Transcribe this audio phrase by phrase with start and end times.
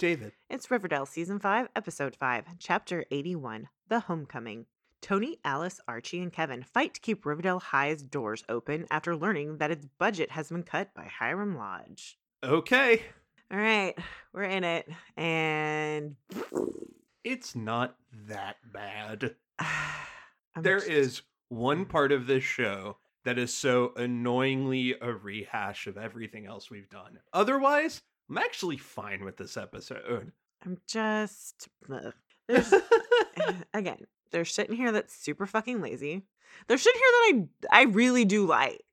[0.00, 0.14] I'm Diana.
[0.14, 0.32] And I'm David.
[0.50, 4.66] It's Riverdale Season 5, Episode 5, Chapter 81 The Homecoming.
[5.00, 9.70] Toni, Alice, Archie, and Kevin fight to keep Riverdale High's doors open after learning that
[9.70, 12.18] its budget has been cut by Hiram Lodge.
[12.44, 13.02] Okay.
[13.50, 13.96] All right,
[14.32, 16.16] we're in it, and
[17.24, 17.96] It's not
[18.28, 19.34] that bad.
[20.60, 25.96] There just- is one part of this show that is so annoyingly a rehash of
[25.96, 27.18] everything else we've done.
[27.32, 30.32] Otherwise, I'm actually fine with this episode.
[30.64, 31.68] I'm just.
[31.92, 32.14] ugh.
[32.46, 32.72] There's
[33.74, 34.06] again.
[34.30, 36.24] There's shit in here that's super fucking lazy.
[36.66, 38.84] There's shit here that I I really do like.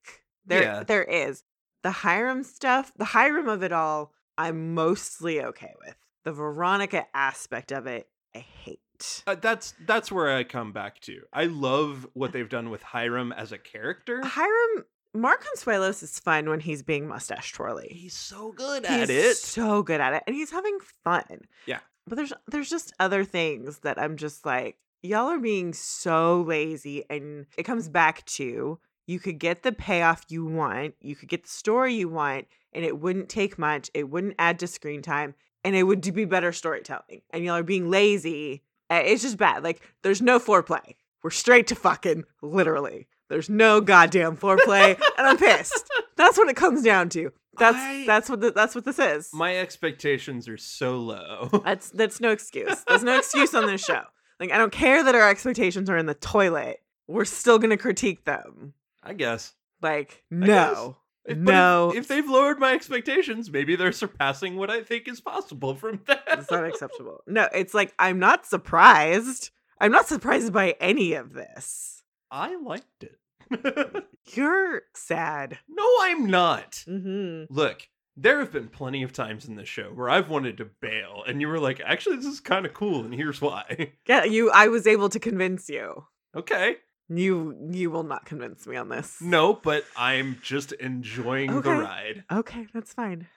[0.45, 0.83] There Yeah.
[0.83, 1.44] there is
[1.83, 2.92] the Hiram stuff.
[2.97, 4.14] The Hiram of it all.
[4.38, 5.95] I'm mostly okay with.
[6.23, 9.23] The Veronica aspect of it, I hate.
[9.27, 11.22] Uh, that's that's where I come back to.
[11.33, 14.22] I love what they've done with Hiram as a character.
[14.23, 17.88] Hiram Mark Consuelos is fun when he's being mustache twirly.
[17.91, 19.38] He's so good He's at it.
[19.38, 21.41] so good at it, and he's having fun.
[21.66, 21.80] Yeah.
[22.08, 27.03] But there's there's just other things that I'm just like, y'all are being so lazy,
[27.09, 31.43] and it comes back to you could get the payoff you want, you could get
[31.43, 33.89] the story you want, and it wouldn't take much.
[33.93, 37.21] It wouldn't add to screen time, and it would be better storytelling.
[37.31, 38.63] And y'all are being lazy.
[38.89, 39.63] It's just bad.
[39.63, 40.95] Like there's no foreplay.
[41.23, 43.08] We're straight to fucking literally.
[43.30, 45.90] There's no goddamn foreplay, and I'm pissed.
[46.18, 47.32] That's what it comes down to.
[47.58, 49.30] That's I- that's what the, that's what this is.
[49.34, 51.50] My expectations are so low.
[51.66, 52.84] That's that's no excuse.
[52.88, 54.02] There's no excuse on this show.
[54.42, 56.82] Like I don't care that our expectations are in the toilet.
[57.08, 58.73] We're still gonna critique them.
[59.02, 59.54] I guess.
[59.82, 64.70] Like no, If, but if- no, If, they've lowered my expectations, maybe they're surpassing what
[64.70, 66.17] I think is possible from them.
[66.28, 67.22] it's not acceptable.
[67.26, 69.52] No, it's like I'm not surprised.
[69.80, 72.04] I'm not surprised by any of this.
[72.30, 73.17] I liked it.
[74.33, 75.60] You're sad.
[75.67, 76.83] no, I'm not.
[76.88, 77.54] Mm-hmm.
[77.54, 81.23] Look, there have been plenty of times in this show where I've wanted to bail,
[81.28, 83.94] and you were like, actually, this is kind of cool, and here's why.
[84.08, 84.50] Yeah, you.
[84.52, 86.05] I was able to convince you.
[86.36, 86.78] okay.
[87.08, 89.22] You you will not convince me on this.
[89.22, 91.70] No, but I'm just enjoying Okay.
[91.70, 92.23] the ride.
[92.32, 93.28] Okay, that's fine.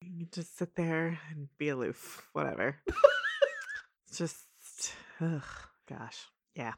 [0.00, 2.26] You can just sit there and be aloof.
[2.32, 2.76] Whatever.
[4.14, 4.46] just,
[5.20, 5.42] ugh,
[5.86, 6.72] gosh, yeah.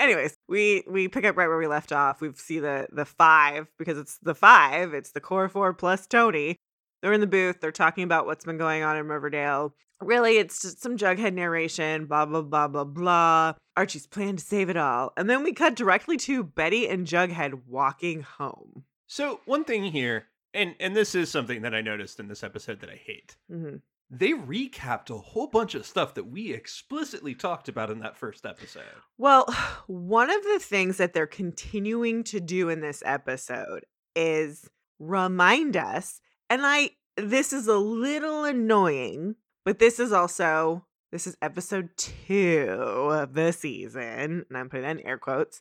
[0.00, 2.22] Anyways, we we pick up right where we left off.
[2.22, 4.94] We see the the five because it's the five.
[4.94, 6.56] It's the core four plus Toni.
[7.02, 7.60] They're in the booth.
[7.60, 9.74] They're talking about what's been going on in Riverdale.
[10.00, 12.06] Really, it's just some Jughead narration.
[12.06, 13.54] Blah blah blah blah blah.
[13.76, 17.66] Archie's plan to save it all, and then we cut directly to Betty and Jughead
[17.66, 18.84] walking home.
[19.06, 22.80] So, one thing here, and, and this is something that I noticed in this episode
[22.80, 23.36] that I hate.
[23.50, 23.76] hmm
[24.10, 28.44] They recapped a whole bunch of stuff that we explicitly talked about in that first
[28.44, 28.82] episode.
[29.16, 29.46] Well,
[29.86, 33.84] one of the things that they're continuing to do in this episode
[34.16, 34.68] is
[34.98, 41.36] remind us, and I this is a little annoying, but this is also this is
[41.42, 42.68] episode 2
[43.12, 45.60] of the season, and I'm putting that in air quotes.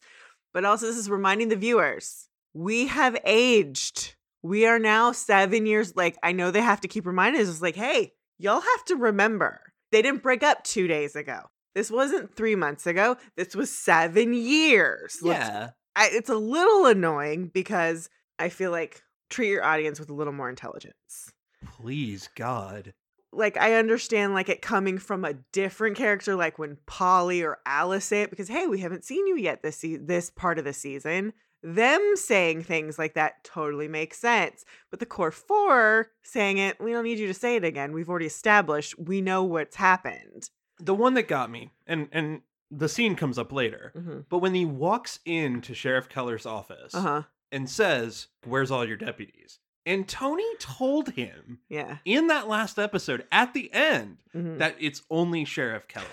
[0.54, 4.16] But also this is reminding the viewers, we have aged.
[4.42, 7.76] We are now 7 years like I know they have to keep reminding us like,
[7.76, 9.62] "Hey, y'all have to remember.
[9.92, 11.44] They didn't break up 2 days ago.
[11.76, 13.18] This wasn't three months ago.
[13.38, 15.20] This was seven years.
[15.24, 15.70] Yeah.
[15.96, 20.34] I, it's a little annoying because I feel like treat your audience with a little
[20.34, 21.32] more intelligence.
[21.66, 22.94] Please, God.
[23.32, 28.06] Like I understand like it coming from a different character, like when Polly or Alice
[28.06, 30.74] say it, because hey, we haven't seen you yet this se- this part of the
[30.74, 31.34] season.
[31.62, 34.64] Them saying things like that totally makes sense.
[34.90, 37.92] But the core four saying it, we don't need you to say it again.
[37.92, 40.50] We've already established we know what's happened.
[40.80, 42.42] The one that got me, and and
[42.72, 44.20] the scene comes up later, Mm-hmm.
[44.30, 47.24] but when he walks into Sheriff Keller's office Uh huh.
[47.52, 49.60] and says, Where's all your deputies?
[49.86, 51.98] And Toni told him Yeah.
[52.06, 54.60] in that last episode at the end Mhm.
[54.60, 56.06] that it's only Sheriff Keller.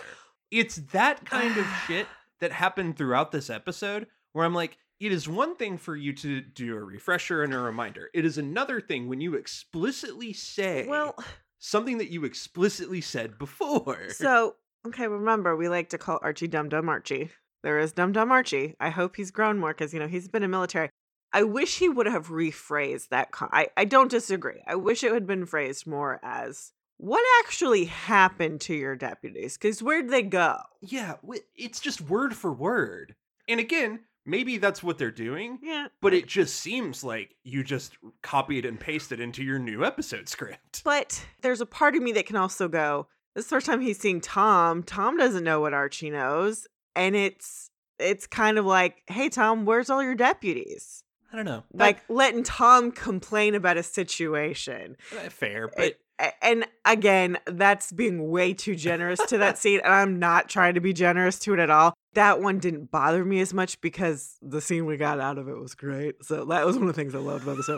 [0.50, 2.06] It's that kind of shit
[2.40, 6.40] that happened throughout this episode where I'm like, it is one thing for you to
[6.40, 8.08] do a refresher and a reminder.
[8.14, 11.14] It is another thing when you explicitly say well,
[11.58, 14.10] something that you explicitly said before.
[14.10, 14.56] So,
[14.86, 17.30] okay, remember, we like to call Archie Dum Dum Archie.
[17.62, 18.76] There is Dum Dum Archie.
[18.78, 20.90] I hope he's grown more because, you know, he's been in military.
[21.32, 23.32] I wish he would have rephrased that.
[23.32, 24.62] Con- I, I don't disagree.
[24.66, 29.58] I wish it had been phrased more as what actually happened to your deputies?
[29.58, 30.58] Because where'd they go?
[30.80, 31.14] yeah,
[31.54, 33.14] it's just word for word.
[33.48, 35.86] And again, maybe that's what they're doing, Yeah.
[36.02, 40.82] but it just seems like you just copied and pasted into your new episode script.
[40.84, 43.80] But there's a part of me that can also go, this is the first time
[43.80, 44.82] he's seeing Tom.
[44.82, 46.66] Tom doesn't know what Archie knows.
[46.94, 51.02] And it's it's kind of like, hey Tom, where's all your deputies?
[51.32, 51.64] I don't know.
[51.74, 54.96] like letting Tom complain about a situation.
[55.18, 56.00] Eh, fair, but It-
[56.40, 59.80] And again, that's being way too generous to that scene.
[59.84, 61.94] And I'm not trying to be generous to it at all.
[62.14, 65.58] That one didn't bother me as much because the scene we got out of it
[65.58, 66.24] was great.
[66.24, 67.76] So that was one of the things I loved about the show.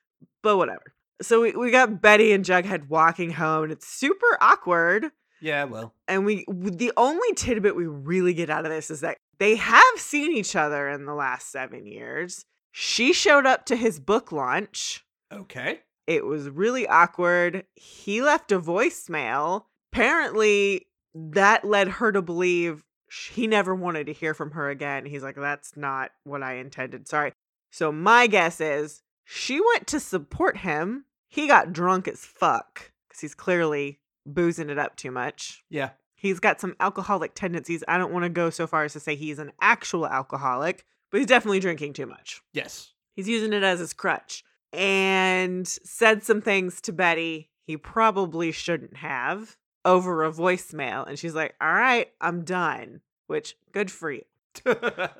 [0.42, 0.94] but whatever.
[1.22, 5.10] So we, we got Betty and Jughead walking home, and it's super awkward.
[5.40, 5.94] Yeah, well.
[6.06, 9.96] And we the only tidbit we really get out of this is that they have
[9.96, 12.44] seen each other in the last seven years.
[12.72, 15.04] She showed up to his book launch.
[15.32, 15.80] Okay.
[16.06, 17.64] It was really awkward.
[17.74, 19.64] He left a voicemail.
[19.92, 22.84] Apparently, that led her to believe
[23.32, 25.04] he never wanted to hear from her again.
[25.04, 27.08] He's like, that's not what I intended.
[27.08, 27.32] Sorry.
[27.70, 31.04] So, my guess is she went to support him.
[31.28, 35.64] He got drunk as fuck because he's clearly boozing it up too much.
[35.70, 35.90] Yeah.
[36.14, 37.84] He's got some alcoholic tendencies.
[37.88, 41.18] I don't want to go so far as to say he's an actual alcoholic, but
[41.18, 42.42] he's definitely drinking too much.
[42.52, 42.92] Yes.
[43.14, 48.96] He's using it as his crutch and said some things to Betty he probably shouldn't
[48.96, 51.06] have over a voicemail.
[51.06, 54.22] And she's like, All right, I'm done, which good for you.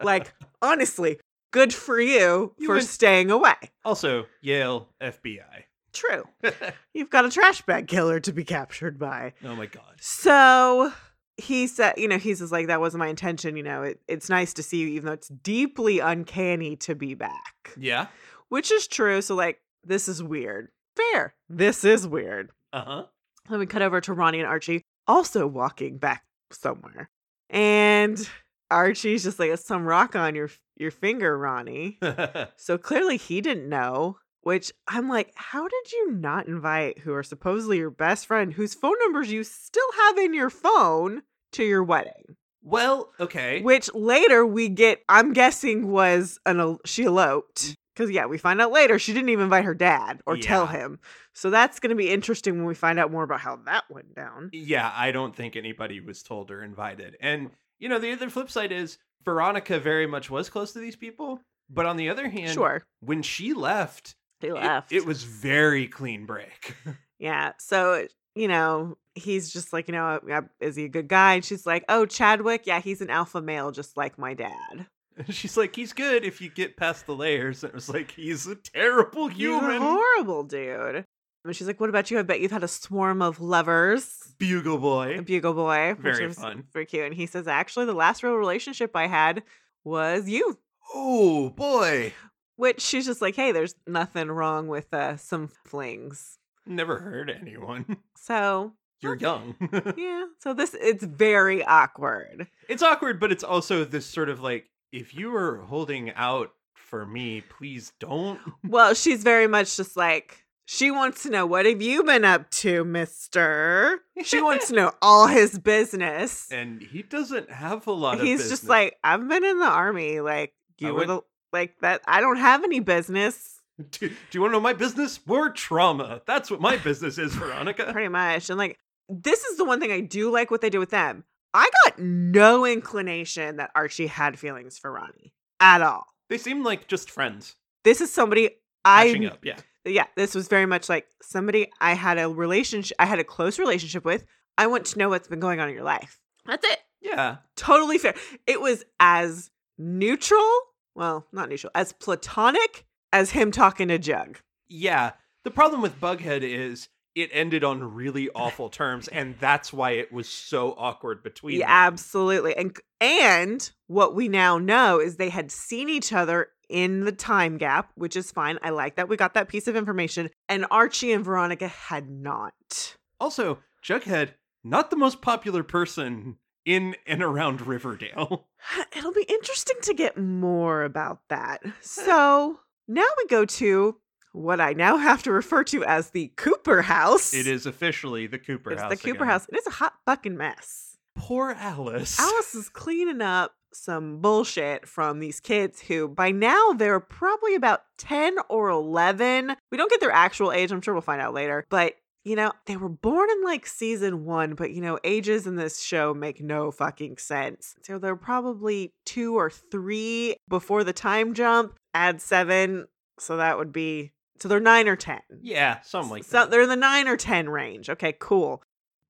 [0.03, 0.33] Like,
[0.63, 1.21] honestly,
[1.53, 3.55] good for you, You for staying away.
[3.85, 5.65] also, Yale FBI.
[5.93, 6.25] True.
[6.95, 9.33] You've got a trash bag killer to be captured by.
[9.45, 9.99] oh my god.
[10.01, 10.93] So
[11.37, 13.57] he said, you know, he's just like, that wasn't my intention.
[13.57, 17.15] You know, it, it's nice to see you, even though it's deeply uncanny to be
[17.15, 18.07] back, Yeah.
[18.51, 19.23] Which is true.
[19.23, 20.69] So, like, this is weird.
[20.97, 21.35] Fair.
[21.49, 22.51] This is weird.
[22.73, 23.05] Uh huh.
[23.49, 27.11] Then we cut over to Ronnie and Archie also walking back somewhere.
[27.49, 28.29] And
[28.71, 31.99] Archie's just like, it's some rock on your your finger, Ronnie.
[32.57, 37.23] So clearly he didn't know, which I'm like, how did you not invite who are
[37.23, 41.83] supposedly your best friend, whose phone numbers you still have in your phone, to your
[41.83, 42.37] wedding?
[42.63, 43.63] well, okay.
[43.63, 47.75] Which later we get, I'm guessing was an she eloped.
[47.95, 50.99] Because yeah, we find out later she didn't even invite her dad or tell him.
[51.35, 54.15] So that's going to be interesting when we find out more about how that went
[54.15, 54.51] down.
[54.53, 57.17] Yeah, I don't think anybody was told or invited.
[57.21, 60.97] And you know, the other flip side is Veronica very much was close to these
[60.97, 64.93] people, but on the other hand, sure, when she left, they left.
[64.93, 66.75] It, was very clean break.
[67.21, 67.53] Yeah.
[67.59, 71.35] So, you know, he's just like, you know, uh, is he a good guy?
[71.35, 74.87] And she's like, oh, Chadwick, yeah, he's an alpha male, just like my dad.
[75.29, 77.63] She's like, he's good if you get past the layers.
[77.63, 79.83] And it was like, he's a terrible He's a human.
[79.83, 81.05] horrible dude.
[81.45, 82.19] And she's like, what about you?
[82.19, 84.35] I bet you've had a swarm of lovers.
[84.39, 85.21] Bugle A boy.
[85.23, 85.97] bugle boy.
[85.99, 86.65] Very fun.
[86.73, 87.05] Very cute.
[87.07, 89.43] And he says, actually, the last real relationship I had
[89.83, 90.59] was you.
[90.95, 92.13] Oh boy.
[92.57, 96.37] Which she's just like, hey, there's nothing wrong with uh, some flings.
[96.67, 97.97] Never heard anyone.
[98.17, 99.55] So, You're young.
[99.97, 100.27] yeah.
[100.41, 102.49] So this, it's very awkward.
[102.69, 107.07] it's awkward, but it's also this sort of like, if you were holding out for
[107.07, 108.41] me, please don't.
[108.67, 112.51] Well, she's very much just like she wants to know what have you been up
[112.51, 114.01] to, Mister.
[114.23, 116.51] She wants to know all his business.
[116.53, 118.61] And he doesn't have a lot of He's business.
[118.61, 120.21] just like, I've been in the army.
[120.21, 121.21] Like I you were the
[121.53, 122.03] like that.
[122.07, 125.21] I don't have any business, do, do you want to know my business?
[125.27, 126.23] More trauma.
[126.27, 127.93] That's what my business is, Veronica.
[127.93, 128.51] pretty much.
[128.51, 128.79] And like
[129.09, 131.25] this is the one thing I do like what they did with them.
[131.53, 136.07] I got no inclination that Archie had feelings for Ronnie at all.
[136.29, 137.57] They seem like just friends.
[137.85, 138.51] This is somebody
[138.85, 139.57] Catching I up, yeah.
[139.85, 143.59] yeah, this was very much like somebody I had a relationship, I had a close
[143.59, 144.25] relationship with.
[144.57, 146.19] I want to know what's been going on in your life.
[146.47, 146.79] That's it.
[147.03, 147.39] Yeah.
[147.57, 148.15] Totally fair.
[148.47, 150.61] It was as neutral,
[150.95, 154.39] well, not neutral, as platonic as him talking to Jug.
[154.69, 155.13] Yeah.
[155.45, 160.13] The problem with Bughead is it ended on really awful terms, and that's why it
[160.13, 161.93] was so awkward between Yeah, them.
[161.95, 162.57] absolutely.
[162.57, 167.59] And and what we now know is they had seen each other in the time
[167.59, 168.59] gap, which is fine.
[168.63, 170.31] I like that we got that piece of information.
[170.49, 172.97] And Archie and Veronica had not.
[173.19, 178.47] Also, Jughead, not the most popular person in and around Riverdale.
[178.97, 181.63] It'll be interesting to get more about that.
[181.81, 183.97] So now we go to
[184.33, 187.35] what I now have to refer to as the Cooper house.
[187.35, 188.91] It is officially the Cooper It's house.
[188.91, 189.29] the Cooper again.
[189.29, 189.47] house.
[189.53, 190.97] It is a hot fucking mess.
[191.17, 192.19] Poor Alice.
[192.19, 197.83] Alice is cleaning up some bullshit from these kids who by now they're probably about
[197.99, 199.55] 10 or 11.
[199.71, 200.73] We don't get their actual age.
[200.73, 201.67] I'm sure we'll find out later.
[201.69, 201.95] But,
[202.25, 205.81] you know, they were born in like season one, but, you know, ages in this
[205.83, 207.75] show make no fucking sense.
[207.83, 211.77] So they're probably two or three before the time jump.
[211.95, 212.87] Add seven.
[213.19, 215.21] So that would be, so they're nine or 10.
[215.43, 216.51] Yeah, something like so that.
[216.51, 217.91] they're in the nine or 10 range.
[217.91, 218.63] Okay, cool.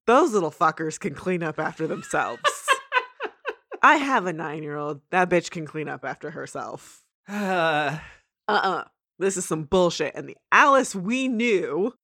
[0.06, 2.42] Those little fuckers can clean up after themselves.
[3.82, 5.00] I have a nine year old.
[5.10, 7.02] That bitch can clean up after herself.
[7.28, 7.98] Uh,
[8.48, 8.84] Uh uh
[9.18, 10.14] This is some bullshit.
[10.14, 11.94] And the Alice we knew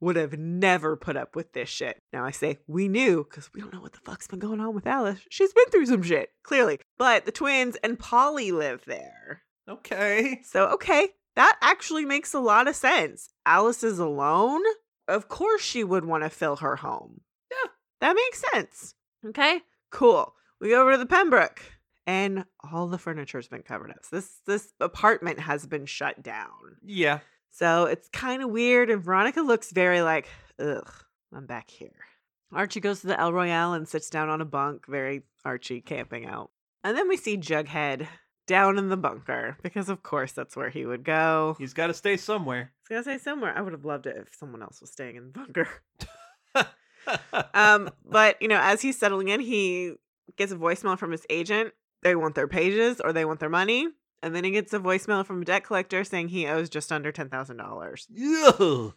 [0.00, 1.98] would have never put up with this shit.
[2.12, 4.74] Now I say we knew because we don't know what the fuck's been going on
[4.74, 5.20] with Alice.
[5.30, 6.78] She's been through some shit, clearly.
[6.98, 9.42] But the twins and Polly live there.
[9.68, 10.40] Okay.
[10.44, 13.28] So, okay, that actually makes a lot of sense.
[13.44, 14.62] Alice is alone.
[15.06, 17.20] Of course, she would want to fill her home.
[17.50, 17.70] Yeah.
[18.00, 18.94] That makes sense.
[19.24, 20.34] Okay, cool.
[20.60, 21.62] We go over to the Pembroke,
[22.06, 23.98] and all the furniture's been covered up.
[24.02, 26.78] So this this apartment has been shut down.
[26.84, 27.20] Yeah.
[27.50, 28.90] So it's kind of weird.
[28.90, 30.28] And Veronica looks very like,
[30.58, 30.90] ugh,
[31.32, 32.04] I'm back here.
[32.52, 36.26] Archie goes to the El Royale and sits down on a bunk, very Archie camping
[36.26, 36.50] out.
[36.84, 38.06] And then we see Jughead
[38.46, 41.56] down in the bunker because, of course, that's where he would go.
[41.58, 42.72] He's got to stay somewhere.
[42.90, 43.56] I was gonna say somewhere.
[43.56, 45.68] I would have loved it if someone else was staying in the bunker.
[47.54, 49.94] um, but you know, as he's settling in, he
[50.36, 51.72] gets a voicemail from his agent.
[52.02, 53.88] They want their pages or they want their money.
[54.22, 57.12] And then he gets a voicemail from a debt collector saying he owes just under
[57.12, 58.06] ten thousand dollars.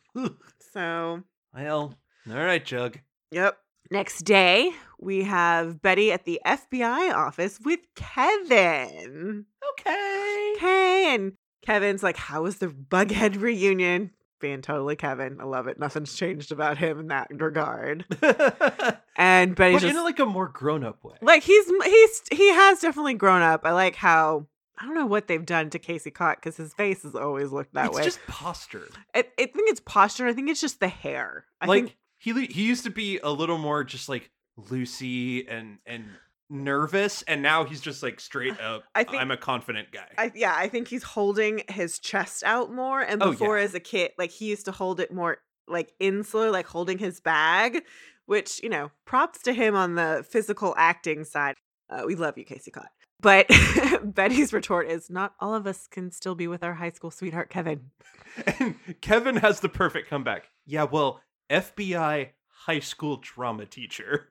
[0.72, 1.24] So
[1.56, 1.96] well,
[2.29, 3.00] all right, Jug.
[3.32, 3.58] Yep.
[3.91, 9.46] Next day, we have Betty at the FBI office with Kevin.
[9.72, 10.53] Okay.
[10.58, 11.15] Okay.
[11.15, 11.34] And
[11.65, 14.12] Kevin's like, How was the Bughead reunion?
[14.39, 15.38] Being totally Kevin.
[15.41, 15.79] I love it.
[15.79, 18.05] Nothing's changed about him in that regard.
[18.22, 21.17] but And Betty's just in like a more grown-up way.
[21.22, 23.62] like he's he's he has definitely grown up.
[23.65, 27.03] I like how I don't know what they've done to Casey Cott because his face
[27.03, 28.03] has always looked that it's way.
[28.05, 28.88] just posture.
[29.13, 30.25] I, I think it's posture.
[30.27, 31.46] I think it's just the hair.
[31.60, 35.80] I like think he he used to be a little more just like loosey and
[35.86, 36.06] and
[36.50, 38.84] nervous, and now he's just like straight up.
[38.96, 40.08] I think- I'm a confident guy.
[40.18, 43.02] I yeah, I think he's holding his chest out more.
[43.02, 43.64] And Oh, before yeah.
[43.66, 47.20] as a kid, like he used to hold it more like insular, like holding his
[47.20, 47.84] bag,
[48.26, 51.56] which, you know, props to him on the physical acting side.
[51.90, 52.90] Uh, we love you, Casey Cott.
[53.22, 53.48] But
[54.04, 57.50] Betty's retort is not all of us can still be with our high school sweetheart,
[57.50, 57.92] Kevin.
[58.60, 60.50] and Kevin has the perfect comeback.
[60.66, 62.29] Yeah, well, FBI
[62.65, 64.29] high school drama teacher.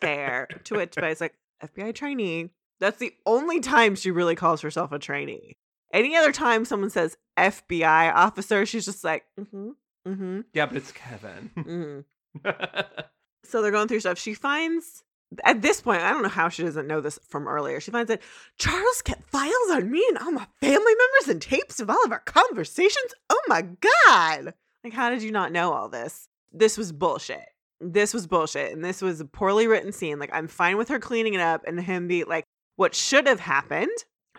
[0.00, 0.48] Fair.
[0.64, 2.50] to which Betty's like, FBI trainee.
[2.80, 5.56] That's the only time she really calls herself a trainee.
[5.92, 9.70] Any other time someone says FBI officer, she's just like, mm-hmm,
[10.08, 11.50] mm-hmm, yeah, but it's Kevin.
[11.56, 12.50] mm-hmm.
[13.44, 14.18] so they're going through stuff.
[14.18, 15.04] She finds
[15.44, 17.80] at this point, I don't know how she doesn't know this from earlier.
[17.80, 18.22] She finds that
[18.58, 22.12] Charles kept files on me and all my family members and tapes of all of
[22.12, 23.14] our conversations.
[23.30, 23.66] Oh my
[24.06, 24.54] god!
[24.84, 26.28] Like, how did you not know all this?
[26.52, 27.46] This was bullshit.
[27.80, 30.18] This was bullshit, and this was a poorly written scene.
[30.18, 32.44] Like, I'm fine with her cleaning it up and him be like,
[32.76, 33.90] what should have happened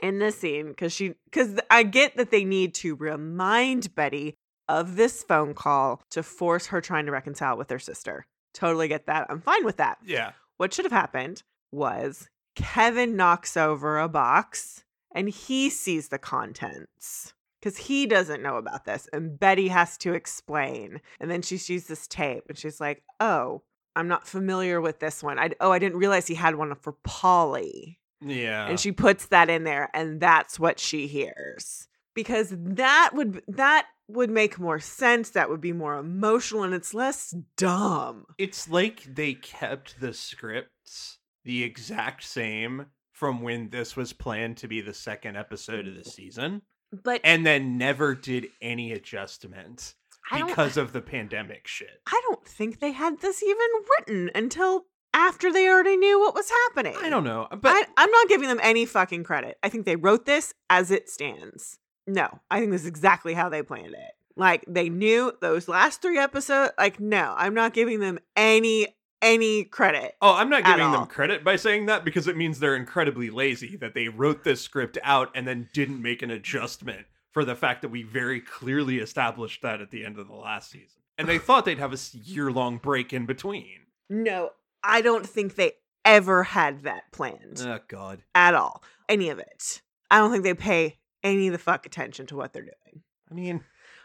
[0.02, 4.36] in this scene because she because I get that they need to remind Betty
[4.68, 8.26] of this phone call to force her trying to reconcile with her sister.
[8.54, 9.28] Totally get that.
[9.30, 9.98] I'm fine with that.
[10.06, 10.32] yeah.
[10.58, 14.84] What should have happened was Kevin knocks over a box
[15.16, 17.34] and he sees the contents
[17.64, 19.08] because he doesn't know about this.
[19.14, 21.00] And Betty has to explain.
[21.22, 23.62] And then she sees this tape and she's like, oh,
[23.96, 25.40] I'm not familiar with this one.
[25.40, 28.00] I, oh, I didn't realize he had one for Polly.
[28.20, 28.68] Yeah.
[28.68, 31.88] And she puts that in there and that's what she hears.
[32.14, 35.30] Because that would that would make more sense.
[35.30, 38.26] That would be more emotional and it's less dumb.
[38.38, 44.68] it's like they kept the scripts the exact same from when this was planned to
[44.68, 46.12] be the second episode of the mm.
[46.12, 46.62] season
[47.04, 49.96] But and then never did any adjustments
[50.32, 52.02] because of the pandemic shit.
[52.08, 56.50] I don't think they had this even written until after they already knew what was
[56.50, 56.96] happening.
[57.02, 59.58] I don't know, uh, but I, I'm not giving them any fucking credit.
[59.64, 61.80] I think they wrote this as it stands.
[62.08, 64.12] No, I think this is exactly how they planned it.
[64.36, 66.74] Like they knew those last three episodes.
[66.78, 70.16] Like no, I'm not giving them any any credit.
[70.22, 73.76] Oh, I'm not giving them credit by saying that because it means they're incredibly lazy
[73.78, 77.82] that they wrote this script out and then didn't make an adjustment for the fact
[77.82, 81.02] that we very clearly established that at the end of the last season.
[81.18, 83.80] And they thought they'd have a year long break in between.
[84.10, 84.52] No,
[84.84, 85.72] I don't think they
[86.06, 88.22] ever had that planned Oh, God.
[88.36, 88.84] at all.
[89.10, 89.82] Any of it.
[90.12, 93.04] I don't think they pay any of the fuck attention to what they're doing.
[93.32, 93.64] I mean,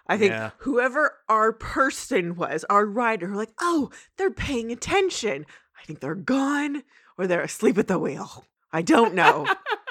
[0.09, 0.51] I think Yeah.
[0.59, 5.45] whoever our person was, our rider, like, oh, they're paying attention.
[5.81, 6.83] I think they're gone
[7.17, 8.45] or they're asleep at the wheel.
[8.73, 9.47] I don't know.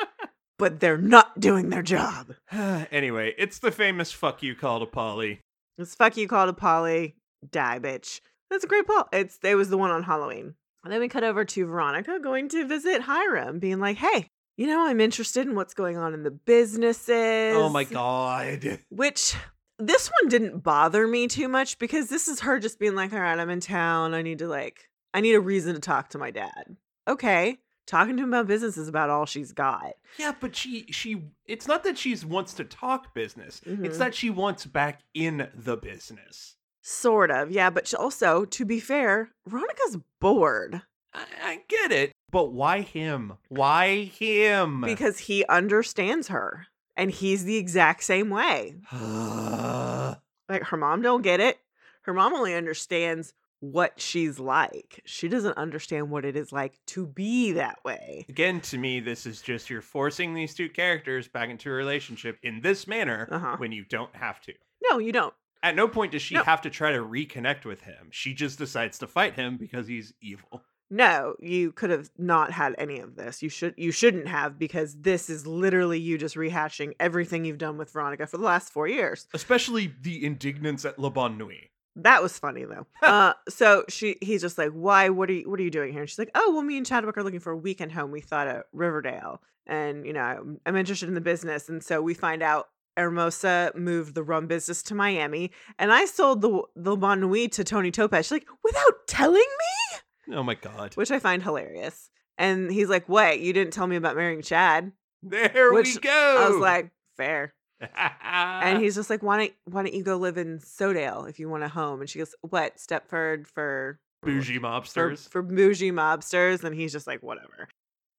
[0.57, 2.33] but they're not doing their job.
[2.51, 5.41] anyway, it's the famous fuck you call to Polly.
[5.77, 7.15] It's fuck you called a Polly,
[7.51, 8.21] die bitch.
[8.49, 9.07] That's a great Paul.
[9.13, 10.55] It's it was the one on Halloween.
[10.83, 14.67] And then we cut over to Veronica going to visit Hiram, being like, hey, you
[14.67, 17.55] know, I'm interested in what's going on in the businesses.
[17.55, 18.79] Oh my God.
[18.89, 19.35] Which
[19.79, 23.19] this one didn't bother me too much because this is her just being like, all
[23.19, 24.13] right, I'm in town.
[24.13, 26.77] I need to like, I need a reason to talk to my dad.
[27.07, 27.57] Okay.
[27.85, 29.93] Talking to him about business is about all she's got.
[30.17, 33.61] Yeah, but she she it's not that she wants to talk business.
[33.65, 33.99] It's Mhm.
[33.99, 36.55] that she wants back in the business.
[36.81, 37.69] Sort of, yeah.
[37.69, 40.81] But also, to be fair, Veronica's bored
[41.13, 43.33] I, I get it, but why him?
[43.47, 44.81] Why him?
[44.81, 48.75] because he understands her, and he's the exact same way.
[50.49, 51.59] Like her mom don't get it.
[52.03, 55.01] Her mom only understands what she's like.
[55.05, 58.25] She doesn't understand what it is like to be that way.
[58.29, 62.37] Again, to me, this is just you're forcing these two characters back into a relationship
[62.43, 63.57] in this manner Uh-huh.
[63.57, 64.53] when you don't have to.
[64.89, 65.33] No, you don't.
[65.63, 66.43] At no point does she No.
[66.43, 68.07] have to try to reconnect with him.
[68.11, 70.63] She just decides to fight him because he's evil.
[70.89, 73.43] No, you could have not had any of this.
[73.43, 77.77] You should you shouldn't have because this is literally you just rehashing everything you've done
[77.77, 79.27] with Veronica for the last 4 years.
[79.33, 81.69] Especially the indignance at Le Bonne Nuit.
[81.97, 82.85] That was funny though.
[83.07, 85.09] uh so she he's just like, "Why?
[85.09, 86.85] What are you what are you doing here?" And she's like, "Oh, well me and
[86.85, 88.11] Chadwick are looking for a weekend home.
[88.11, 89.41] We thought at Riverdale.
[89.69, 93.73] And, you know, I'm, I'm interested in the business." And so we find out Hermosa
[93.75, 97.91] moved the rum business to Miami, and I sold the the Bonne Nuit to Toni
[97.91, 98.27] Topaz.
[98.27, 99.99] She's like, "Without telling me?"
[100.31, 100.95] Oh my god.
[100.95, 102.09] Which I find hilarious.
[102.37, 103.39] And he's like, "What?
[103.39, 104.91] You didn't tell me about marrying Chad?"
[105.23, 106.45] There we go.
[106.45, 110.37] I was like, "Fair." And he's just like, why don't why don't you go live
[110.37, 112.01] in Sodale if you want a home?
[112.01, 115.29] And she goes, what Stepford for bougie for, mobsters.
[115.29, 116.63] for bougie mobsters?
[116.63, 117.67] And he's just like, whatever.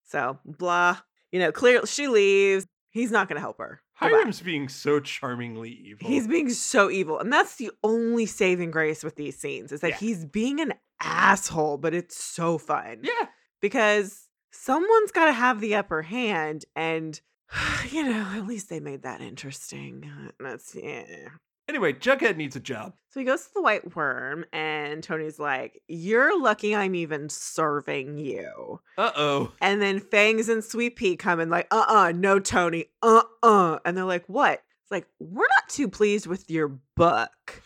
[0.05, 0.99] So blah,
[1.33, 2.67] you know, clearly she leaves.
[2.91, 3.81] He's not gonna help her.
[3.99, 6.09] Hiram's being so charmingly evil.
[6.09, 9.91] He's being so evil, and that's the only saving grace with these scenes is that
[9.91, 9.97] Yeah.
[9.97, 13.27] he's being an asshole, but it's so fun yeah.
[13.61, 17.21] because someone's got to have the upper hand, and
[17.91, 20.11] you know, at least they made that interesting.
[20.27, 21.29] Uh, that's yeah.
[21.69, 22.95] Anyway, Jughead needs a job.
[23.11, 28.17] So he goes to the Whyte Wyrm, and Toni's like, You're lucky I'm even serving
[28.17, 28.81] you.
[28.97, 29.53] Uh oh.
[29.61, 33.79] And then Fangs and Sweet Pea come in, like, Uh uh no, Toni, uh uh.
[33.85, 34.63] And they're like, What?
[34.83, 37.63] It's like, We're not too pleased with your book.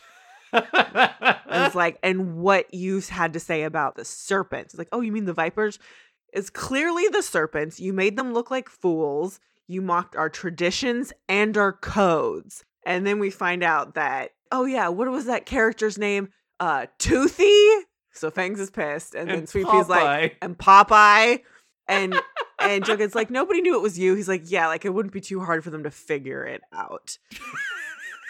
[0.53, 0.65] And
[1.67, 4.75] it's like, And what you've had to say about the serpents.
[4.75, 5.79] It's like, Oh, you mean the vipers?
[6.33, 7.79] It's clearly the serpents.
[7.79, 9.39] You made them look like fools.
[9.69, 12.65] You mocked our traditions and our codes.
[12.85, 16.29] And then we find out that, oh yeah, what was that character's name?
[16.61, 17.69] Uh Toothy.
[18.15, 21.41] So Fangs is pissed, and, then Sweet Pea's like, and Popeye.
[21.89, 22.15] And
[22.59, 24.15] and Jughead's like, nobody knew it was you.
[24.15, 27.19] He's like, yeah, like it wouldn't be too hard for them to figure it out.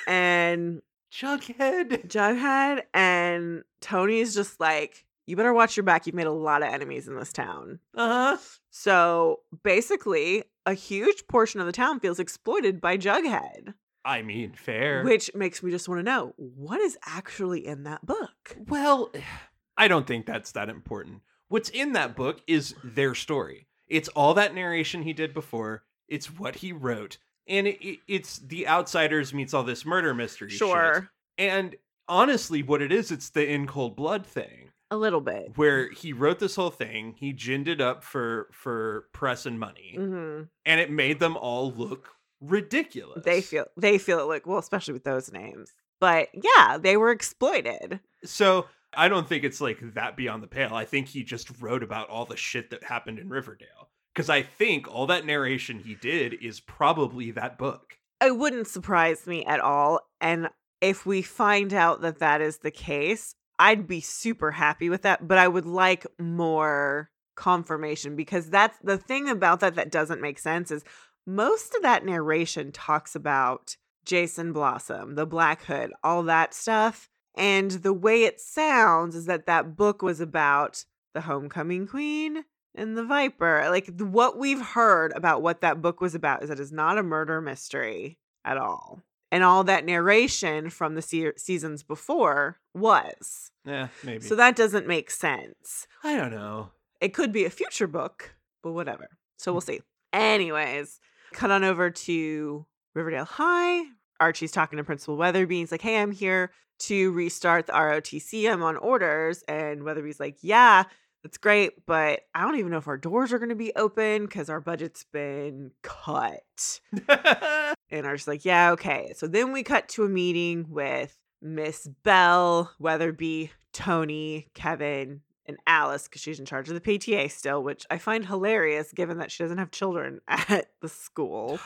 [0.06, 2.06] and Jughead.
[2.08, 6.06] Jughead and Toni's just like, you better watch your back.
[6.06, 7.78] You've made a lot of enemies in this town.
[7.94, 8.38] Uh huh.
[8.70, 15.02] So basically, a huge portion of the town feels exploited by Jughead, I mean, fair.
[15.04, 18.56] which makes me just want to know what is actually in that book.
[18.68, 19.12] Well,
[19.76, 21.22] I don't think that's that important.
[21.48, 23.66] What's in that book is their story.
[23.88, 25.84] It's all that narration he did before.
[26.08, 30.50] It's what he wrote, and it, it- it's the outsiders meets all this murder mystery.
[30.50, 30.58] shit.
[30.58, 31.76] Sure, And
[32.08, 34.70] honestly, what it is, it's the in cold blood thing.
[34.90, 35.56] a little bit.
[35.56, 39.94] where he wrote this whole thing he ginned it up for for press and money
[39.96, 42.10] hmm and it made them all look
[42.42, 45.72] ridiculous They feel they feel it like well, especially with those names.
[46.00, 48.00] But yeah, they were exploited.
[48.24, 51.83] so i don't think it's like that beyond the pale i think he just wrote
[51.83, 55.94] about all the shit that happened in riverdale because i think all that narration he
[55.94, 60.00] did is probably that book It wouldn't surprise me at all.
[60.20, 60.48] And
[60.83, 65.26] if we find out that that is the case, I'd be super happy with that.
[65.26, 70.38] But I would like more confirmation because that's the thing about that that doesn't make
[70.38, 70.85] sense is
[71.26, 77.08] most of that narration talks about Jason Blossom, the Black Hood, all that stuff.
[77.37, 82.96] And the way it sounds is that that book was about the homecoming queen and
[82.96, 83.66] the viper.
[83.70, 87.02] Like what we've heard about what that book was about is that it's not a
[87.02, 89.00] murder mystery at all.
[89.30, 93.50] And all that narration from the se- seasons before was.
[93.64, 95.87] yeah maybe So that doesn't make sense.
[96.04, 99.08] i don't know It could be a future book, but whatever.
[99.38, 99.72] So we'll hmm.
[99.72, 99.80] see.
[100.12, 101.00] Anyways,
[101.33, 103.85] cut on over to Riverdale High.
[104.21, 105.59] Archie's talking to Principal Weatherbee.
[105.59, 108.51] He's like, Hey, I'm here to restart the ROTC.
[108.51, 109.42] I'm on orders.
[109.49, 110.85] And Weatherbee's like, Yeah,
[111.23, 111.87] that's great.
[111.87, 114.61] But I don't even know if our doors are going to be open because our
[114.61, 116.81] budget's been cut.
[117.90, 119.12] And Archie's like, Yeah, okay.
[119.16, 126.05] So then we cut to a meeting with Miss Bell, Weatherbee, Toni, Kevin, and Alice
[126.05, 129.42] because she's in charge of the PTA still, which I find hilarious given that she
[129.42, 131.59] doesn't have children at the school.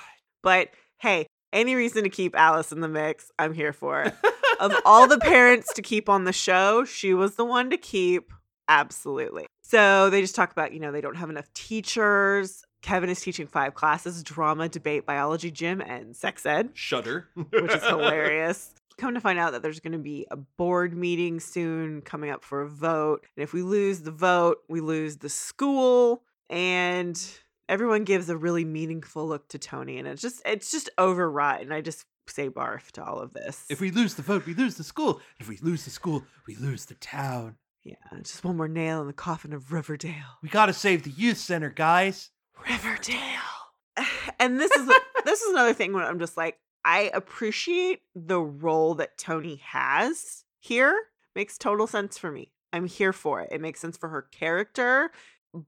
[0.43, 4.15] But hey, any reason to keep Alice in the mix, I'm here for it.
[4.61, 8.33] of all the parents to keep on the show, she was the one to keep.
[8.69, 9.47] Absolutely.
[9.63, 12.65] So they just talk about, you know, they don't have enough teachers.
[12.83, 17.83] Kevin is teaching five classes drama, debate, biology, gym, and sex ed, shudder which is
[17.89, 18.75] hilarious.
[18.99, 22.43] Come to find out that there's going to be a board meeting soon coming up
[22.43, 23.27] for a vote.
[23.37, 26.23] And if we lose the vote, we lose the school.
[26.49, 27.21] And
[27.69, 29.99] everyone gives a really meaningful look to Toni.
[29.99, 31.61] And it's just, it's just overwrought.
[31.61, 33.65] And I just say barf to all of this.
[33.69, 35.21] If we lose the vote, we lose the school.
[35.39, 37.57] If we lose the school, we lose the town.
[37.85, 40.41] Yeah, just one more nail in the coffin of Riverdale.
[40.43, 42.31] We gotta save the youth center, guys.
[42.69, 43.21] Riverdale.
[44.39, 44.87] And this is
[45.25, 50.45] this is another thing where I'm just like, I appreciate the role that Toni has
[50.61, 50.97] here.
[51.35, 52.53] Makes total sense for me.
[52.73, 53.49] I'm here for it.
[53.51, 55.11] It makes sense for her character.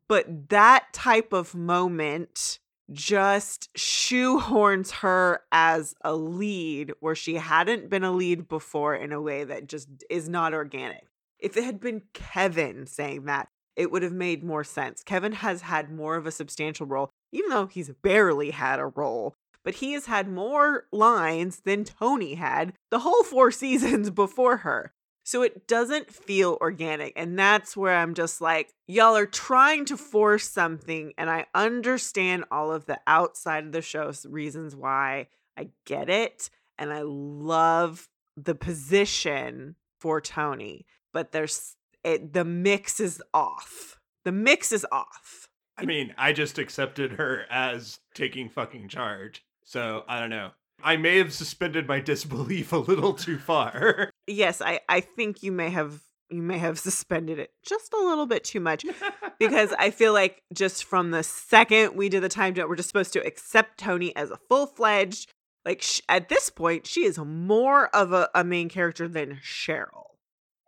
[0.07, 2.61] But that type of moment
[2.93, 9.21] just shoehorns her as a lead where she hadn't been a lead before in a
[9.21, 11.05] way that just is not organic.
[11.41, 15.03] If it had been Kevin saying that, it would have made more sense.
[15.03, 19.35] Kevin has had more of a substantial role, even though he's barely had a role,
[19.65, 24.93] but he has had more lines than Toni had the whole four seasons before her.
[25.29, 27.13] So it doesn't feel organic.
[27.15, 31.13] And that's where I'm just like, y'all are trying to force something.
[31.19, 35.27] And I understand all of the outside of the show's reasons why.
[35.55, 36.49] I get it.
[36.79, 40.87] And I love the position for Toni.
[41.13, 43.99] But there's it, the mix is off.
[44.25, 45.49] The mix is off.
[45.77, 49.45] I mean, I just accepted her as taking fucking charge.
[49.69, 50.53] So I don't know.
[50.83, 54.11] I may have suspended my disbelief a little too far.
[54.27, 56.01] yes, I I think you may have
[56.31, 58.87] you may have suspended it just a little bit too much
[59.39, 62.89] because I feel like just from the second we did the time jump, we're just
[62.89, 65.31] supposed to accept Toni as a full fledged.
[65.67, 70.15] Like sh- at this point, she is more of a, a main character than Cheryl,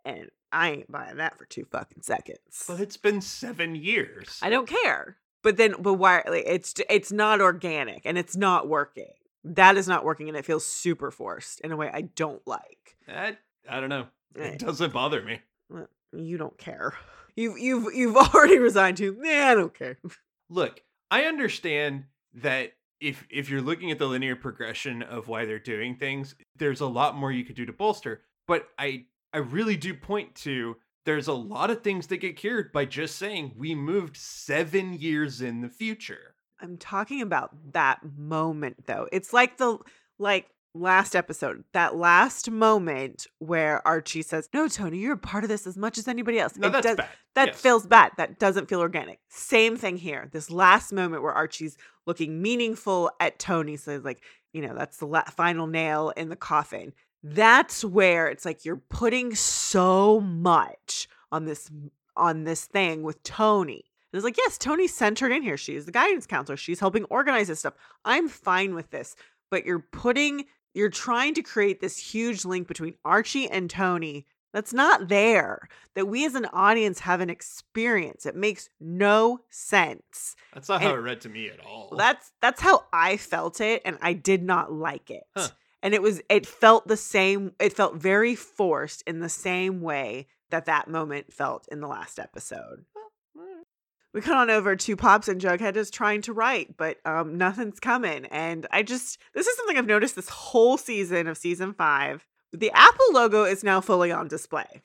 [0.05, 2.65] and I ain't buying that for two fucking seconds.
[2.67, 4.37] But it's been seven years.
[4.43, 5.17] I don't care.
[5.43, 6.23] But then, but why?
[6.27, 9.11] Like, it's it's not organic and it's not working.
[9.43, 12.97] That is not working, and it feels super forced in a way I don't like.
[13.07, 14.05] I, I don't know.
[14.35, 14.57] It Eh.
[14.57, 15.41] doesn't bother me.
[16.13, 16.93] You don't care.
[17.35, 19.15] You've you've you've already resigned to.
[19.19, 19.97] Nah, I don't care.
[20.49, 25.57] Look, I understand that if if you're looking at the linear progression of why they're
[25.59, 28.21] doing things, there's a lot more you could do to bolster.
[28.47, 32.71] But I I really do point to there's a lot of things that get cured
[32.71, 36.35] by just saying we moved seven years in the future.
[36.59, 39.07] I'm talking about that moment though.
[39.11, 39.79] It's like the
[40.19, 45.49] like last episode, that last moment where Archie says, "No, Toni, you're a part of
[45.49, 47.09] this as much as anybody else." No, It that's does- bad.
[47.33, 47.61] That Yes.
[47.61, 48.11] feels bad.
[48.17, 49.19] That doesn't feel organic.
[49.29, 50.29] Same thing here.
[50.31, 54.21] This last moment where Archie's looking meaningful at Toni says like,
[54.53, 56.93] you know, that's the la- final nail in the coffin.
[57.23, 61.69] That's where it's like you're putting so much on this
[62.17, 63.85] on this thing with Toni.
[64.11, 65.55] And it's like, yes, Toni's centered in here.
[65.55, 66.57] She's the guidance counselor.
[66.57, 67.75] She's helping organize this stuff.
[68.03, 69.15] I'm fine with this.
[69.49, 74.73] But you're putting you're trying to create this huge link between Archie and Toni that's
[74.73, 78.25] not there that we as an audience have an experience.
[78.25, 80.35] It makes no sense.
[80.53, 81.93] That's not how And- it read to me at all.
[81.95, 85.23] That's that's how I felt it and I did not like it.
[85.35, 85.47] Huh.
[85.83, 90.27] And it was it felt the same it felt very forced in the same way
[90.51, 92.85] that that moment felt in the last episode.
[94.13, 97.79] We cut on over to Pops and Jughead is trying to write, but um, nothing's
[97.79, 98.25] coming.
[98.25, 102.27] And I just, this is something I've noticed this whole season of season five.
[102.51, 104.81] The Apple logo is now fully on display.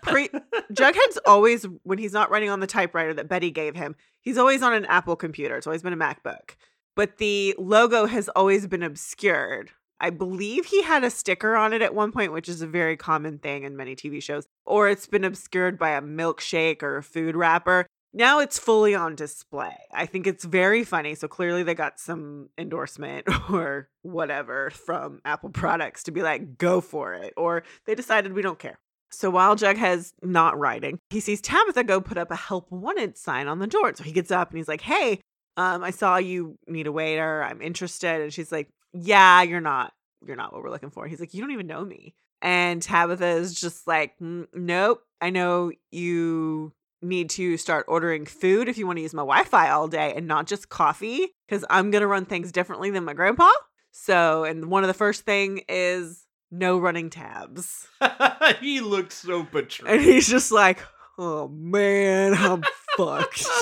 [0.00, 0.30] Pre-
[0.72, 4.62] Jughead's always, when he's not writing on the typewriter that Betty gave him, he's always
[4.62, 5.58] on an Apple computer.
[5.58, 6.56] It's always been a MacBook.
[6.96, 9.70] But the logo has always been obscured.
[10.02, 12.96] I believe he had a sticker on it at one point, which is a very
[12.96, 17.02] common thing in many TV shows, or it's been obscured by a milkshake or a
[17.04, 17.86] food wrapper.
[18.12, 19.76] Now it's fully on display.
[19.94, 21.14] I think it's very funny.
[21.14, 26.80] So clearly they got some endorsement or whatever from Apple products to be like, go
[26.80, 27.32] for it.
[27.36, 28.80] Or they decided we don't care.
[29.12, 33.46] So while Jughead's not writing, he sees Tabitha go put up a help wanted sign
[33.46, 33.94] on the door.
[33.94, 35.20] So he gets up and he's like, hey,
[35.56, 37.42] um, I saw you need a waiter.
[37.42, 38.20] I'm interested.
[38.20, 39.92] And she's like, yeah, you're not.
[40.26, 41.06] You're not what we're looking for.
[41.06, 42.14] He's like, you don't even know me.
[42.40, 45.02] And Tabitha is just like, "Mm, nope.
[45.20, 49.70] I know you need to start ordering food if you want to use my Wi-Fi
[49.70, 53.50] all day and not just coffee because I'm gonna run things differently than my grandpa.
[53.92, 57.88] So, and one of the first thing is no running tabs.
[58.60, 59.92] he looks so betrayed.
[59.94, 60.80] And he's just like,
[61.18, 62.62] oh man, I'm
[62.96, 63.46] fucked.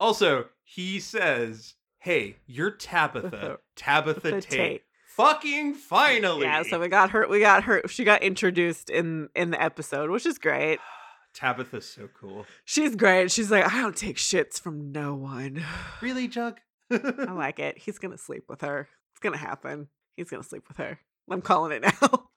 [0.00, 4.50] Also, he says, "Hey, you're Tabitha, Tabitha Tate.
[4.50, 4.82] Tate.
[5.16, 9.50] Fucking finally." Yeah, so we got her we got her she got introduced in in
[9.50, 10.80] the episode, which is great.
[11.32, 12.44] Tabitha's so cool.
[12.66, 13.32] She's great.
[13.32, 15.64] She's like, I don't take shits from no one.
[16.02, 16.60] Really, Jug?
[16.90, 16.96] I
[17.32, 17.78] like it.
[17.78, 18.86] He's gonna sleep with her.
[19.12, 19.88] It's gonna happen.
[20.16, 21.00] He's gonna sleep with her.
[21.30, 22.28] I'm calling it now.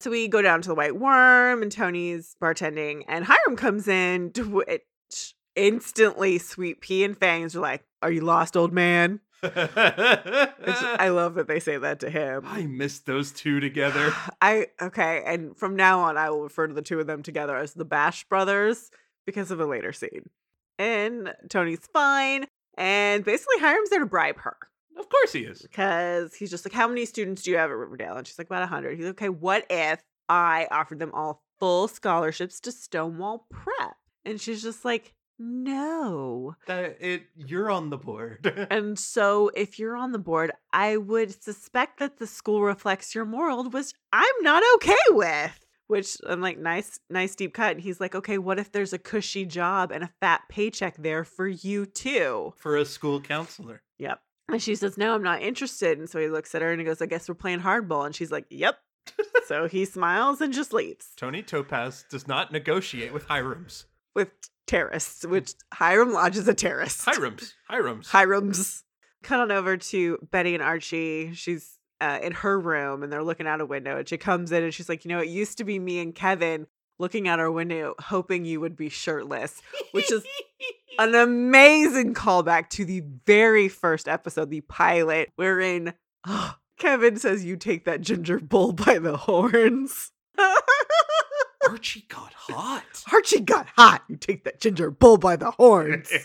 [0.00, 4.30] So we go down to the Whyte Wyrm, and Toni's bartending, and Hiram comes in,
[4.34, 9.20] to which instantly Sweet Pea and Fangs are like, Are you lost, old man?
[9.40, 12.42] Which I love that they say that to him.
[12.46, 14.12] I missed those two together.
[14.40, 17.56] I okay, and from now on, I will refer to the two of them together
[17.56, 18.90] as the Bash Brothers
[19.26, 20.30] because of a later scene.
[20.78, 24.56] And Toni's fine, and basically Hiram's there to bribe her
[24.96, 25.62] Of course he is.
[25.62, 28.48] because he's just like, "How many students do you have at Riverdale?" And she's like,
[28.48, 28.96] "About a hundred.
[28.96, 34.40] He's like, "Okay, what if I offered them all full scholarships to Stonewall Prep?" And
[34.40, 38.66] she's just like, "No." That it you're on the board.
[38.70, 43.24] And so, if you're on the board, I would suspect that the school reflects your
[43.24, 45.64] moral, which I'm not okay with.
[45.86, 47.72] Which I'm like, nice, nice deep cut.
[47.72, 51.24] And he's like, okay, what if there's a cushy job and a fat paycheck there
[51.24, 52.52] for you too?
[52.58, 53.82] For a school counselor.
[53.98, 54.20] Yep.
[54.50, 55.98] And she says, no, I'm not interested.
[55.98, 58.04] And so he looks at her and he goes, I guess we're playing hardball.
[58.04, 58.78] And she's like, yep.
[59.46, 63.84] so he smiles and just leaves Toni Topaz does not negotiate with Hirams.
[64.14, 64.28] with
[64.68, 67.04] terrorists, which Hiram Lodge is a terrorist.
[67.04, 67.54] Hirams.
[67.70, 68.06] Hirams.
[68.06, 68.84] Hiram's.
[69.24, 71.34] Cut on over to Betty and Archie.
[71.34, 73.96] She's uh, in her room and they're looking out a window.
[73.96, 76.14] And she comes in and she's like, You know, it used to be me and
[76.14, 79.60] Kevin looking out our window, hoping you would be shirtless,
[79.92, 80.24] which is
[80.98, 85.94] an amazing callback to the very first episode, the pilot, wherein
[86.78, 90.12] Kevin says, You take that ginger bull by the horns.
[91.68, 93.04] Archie got hot.
[93.12, 94.02] Archie got hot.
[94.08, 96.10] You take that ginger bull by the horns.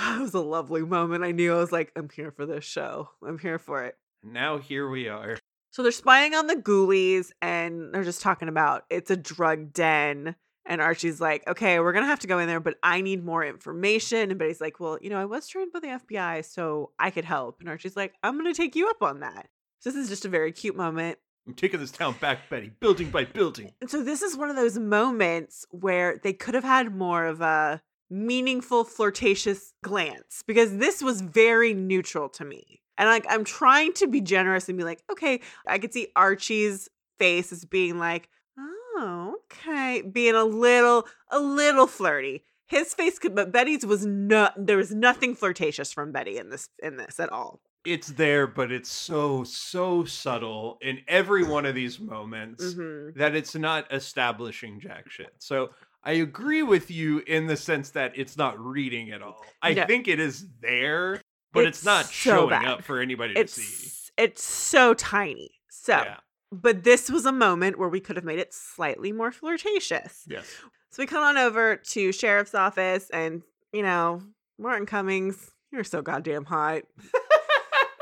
[0.00, 1.22] It was a lovely moment.
[1.22, 3.10] I knew I was like, I'm here for this show.
[3.26, 3.96] I'm here for it.
[4.22, 5.36] now here we are.
[5.70, 10.34] So they're spying on the ghoulies and they're just talking about it's a drug den.
[10.64, 13.22] And Archie's like, okay, we're going to have to go in there, but I need
[13.24, 14.30] more information.
[14.30, 17.24] And Betty's like, well, you know, I was trained by the FBI, so I could
[17.24, 17.60] help.
[17.60, 19.48] And Archie's like, I'm going to take you up on that.
[19.80, 21.18] So this is just a very cute moment.
[21.46, 23.72] I'm taking this town back, Betty, building by building.
[23.80, 27.40] And so this is one of those moments where they could have had more of
[27.40, 32.80] a meaningful flirtatious glance because this was very neutral to me.
[32.98, 36.88] And like I'm trying to be generous and be like, okay, I could see Archie's
[37.18, 38.28] face as being like,
[38.58, 42.44] oh, okay, being a little a little flirty.
[42.66, 46.68] His face could but Betty's was not there was nothing flirtatious from Betty in this
[46.82, 47.60] in this at all.
[47.84, 53.14] It's there, but it's so, so subtle in every one of these moments Mhm.
[53.16, 55.34] that it's not establishing jack shit.
[55.38, 55.70] So
[56.04, 59.44] I agree with you in the sense that it's not reading at all.
[59.62, 59.86] I No.
[59.86, 61.20] think it is there,
[61.52, 62.66] but it's, It's not so showing bad.
[62.66, 63.62] up for anybody to see.
[63.62, 65.50] It's it's so tiny.
[65.70, 66.18] So Yeah.
[66.52, 70.24] but this was a moment where we could have made it slightly more flirtatious.
[70.28, 70.46] Yes.
[70.90, 73.42] So we come on over to sheriff's office, and
[73.72, 74.22] you know,
[74.58, 76.82] Martin Cummins, you're so goddamn hot.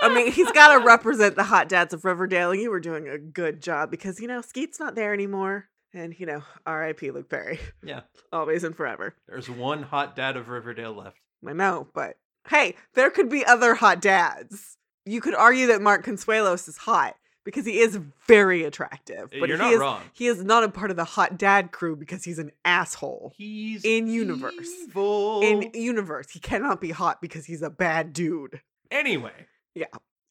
[0.02, 2.52] I mean, he's got to represent the hot dads of Riverdale.
[2.52, 6.14] and You were doing a good job because you know Skeet's not there anymore, and
[6.18, 7.10] you know, R.I.P.
[7.10, 8.00] Luke Perry, Yeah.
[8.32, 9.14] always and forever.
[9.28, 11.18] There's one hot dad of Riverdale left.
[11.46, 12.16] I know, but
[12.48, 14.76] hey, there could be other hot dads.
[15.06, 19.48] You could argue that Mark Consuelos is hot because he is very attractive, eh, but
[19.48, 20.02] You're he not is wrong.
[20.12, 23.32] he is not a part of the hot dad crew because he's an asshole.
[23.36, 24.68] He's In universe.
[24.82, 25.40] evil.
[25.42, 28.60] In universe, he cannot be hot because he's a bad dude.
[28.90, 29.32] anyway,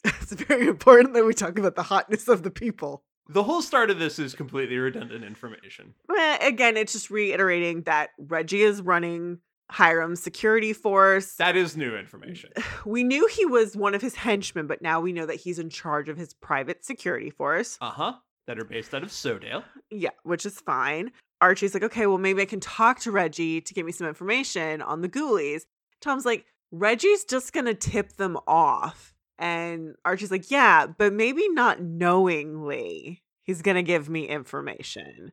[0.04, 3.04] It's very important that we talk about the hotness of the people.
[3.28, 5.94] the whole start of this is completely redundant information.
[6.16, 9.40] Eh, Again, it's just reiterating that Reggie is running
[9.72, 11.34] Hiram's security force.
[11.36, 12.52] That is new information.
[12.86, 15.70] we knew he was one of his henchmen, but now we know that he's in
[15.70, 17.78] charge of his private security force.
[17.82, 18.14] Uh huh.
[18.48, 19.64] That are based out of Sodale.
[19.92, 21.12] Yeah, which is fine.
[21.42, 24.82] Archie's like, okay, well, maybe I can talk to Reggie to get me some information
[24.82, 25.64] on the ghoulies.
[26.02, 29.14] Tom's like, Reggie's just gonna tip them off.
[29.40, 33.24] And Archie's like, yeah, but maybe not knowingly.
[33.44, 35.32] He's gonna give me information.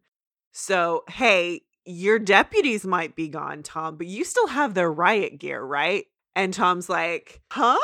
[0.52, 5.60] So, hey, your deputies might be gone, Tom, but you still have their riot gear,
[5.62, 6.06] right?
[6.34, 7.78] And Tom's like, huh?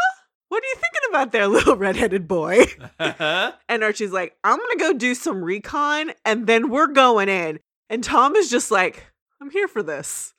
[0.48, 2.64] What are you thinking about there, little redheaded boy?
[2.98, 3.52] Uh-huh.
[3.68, 7.58] And Archie's like, I'm gonna go do some recon and then we're going in.
[7.90, 9.06] And Tom is just like,
[9.40, 10.34] I'm here for this.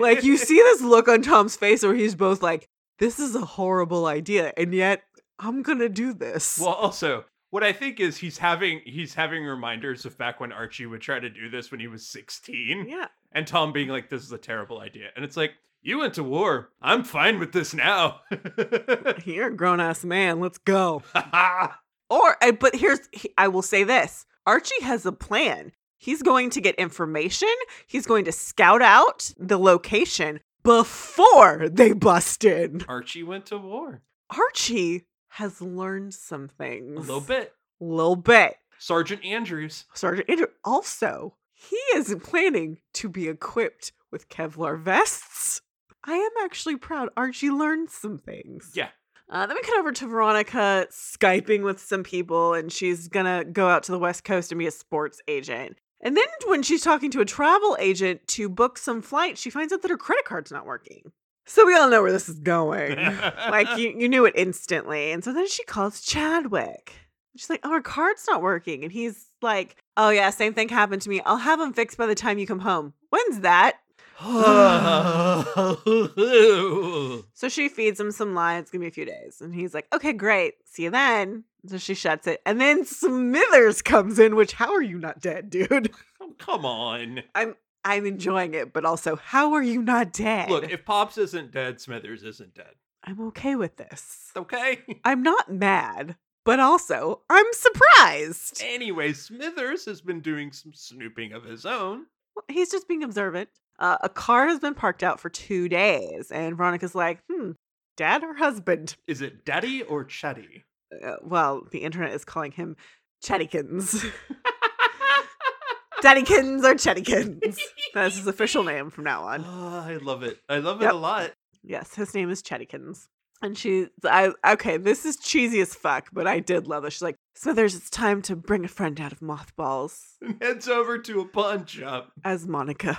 [0.00, 2.68] Like, you see this look on Tom's face where he's both like,
[2.98, 5.02] this is a horrible idea, and yet
[5.38, 6.58] I'm gonna do this.
[6.58, 10.86] Well, also, what I think is he's having he's having reminders of back when Archie
[10.86, 12.86] would try to do this when he was 16.
[12.88, 13.06] yeah.
[13.32, 15.08] And Tom being like, This is a terrible idea.
[15.14, 16.70] And it's like, you went to war.
[16.80, 18.20] I'm fine with this now.
[19.24, 20.40] You're a grown ass man.
[20.40, 21.02] Let's go.
[22.10, 23.00] Or, I- but here's,
[23.36, 25.72] I will say this Archie has a plan.
[25.98, 27.52] He's going to get information,
[27.86, 32.84] he's going to scout out the location before they bust in.
[32.88, 34.02] Archie went to war.
[34.30, 36.96] Archie has learned some things.
[36.96, 37.54] A little bit.
[37.80, 38.56] A Little bit.
[38.78, 39.84] Sergeant Andrews.
[39.94, 40.46] Sergeant Andrew.
[40.64, 45.60] Also, he is planning to be equipped with Kevlar vests.
[46.04, 47.08] I am actually proud.
[47.16, 48.72] Archie learned some things.
[48.74, 48.88] Yeah.
[49.30, 53.68] Uh, then we cut over to Veronica Skyping with some people, and she's gonna go
[53.68, 55.76] out to the West Coast and be a sports agent.
[56.00, 59.72] And then when she's talking to a travel agent to book some flights, she finds
[59.72, 61.10] out that her credit card's not working.
[61.46, 62.96] So we all know where this is going.
[62.96, 65.12] like you, you knew it instantly.
[65.12, 66.92] And so then she calls Chadwick.
[67.36, 71.02] She's like, "Oh, her card's not working," and he's like, "Oh yeah, same thing happened
[71.02, 71.20] to me.
[71.20, 72.94] I'll have them fixed by the time you come home.
[73.10, 73.76] When's that?"
[77.34, 78.58] So she feeds him some lie.
[78.58, 80.54] It's gonna be a few days, and he's like, "Okay, great.
[80.64, 84.34] See you then." So she shuts it, and then Smithers comes in.
[84.36, 85.92] Which, how are you not dead, dude?
[86.20, 87.20] Oh, come on.
[87.34, 87.54] I'm
[87.84, 90.50] I'm enjoying it, but also, how are you not dead?
[90.50, 92.74] Look, if Pops isn't dead, Smithers isn't dead.
[93.04, 94.32] I'm okay with this.
[94.36, 94.80] Okay.
[95.04, 98.60] I'm not mad, but also I'm surprised.
[98.64, 102.06] anyway, Smithers has been doing some snooping of his own.
[102.34, 103.48] Well, He's just being observant.
[103.78, 107.52] Uh, a car has been parked out for two days, and Veronica's like, "Hmm,
[107.96, 110.64] dad or husband?" Is it Daddy or Chaddy?
[111.04, 112.76] Uh, well, the internet is calling him
[113.24, 114.04] Chaddykins.
[116.02, 117.58] Daddykins or Chaddykins.
[117.92, 119.44] That's his official name from now on.
[119.46, 120.38] Oh, I love it.
[120.48, 121.32] I love it a lot.
[121.64, 123.06] Yes, his name is Chaddykins.
[123.42, 126.92] And she, I, okay, this is cheesy as fuck, but I did love it.
[126.92, 130.98] She's like, Smithers, it's time to bring a friend out of mothballs And heads over
[130.98, 132.10] to a pawn shop.
[132.24, 132.98] as Monica.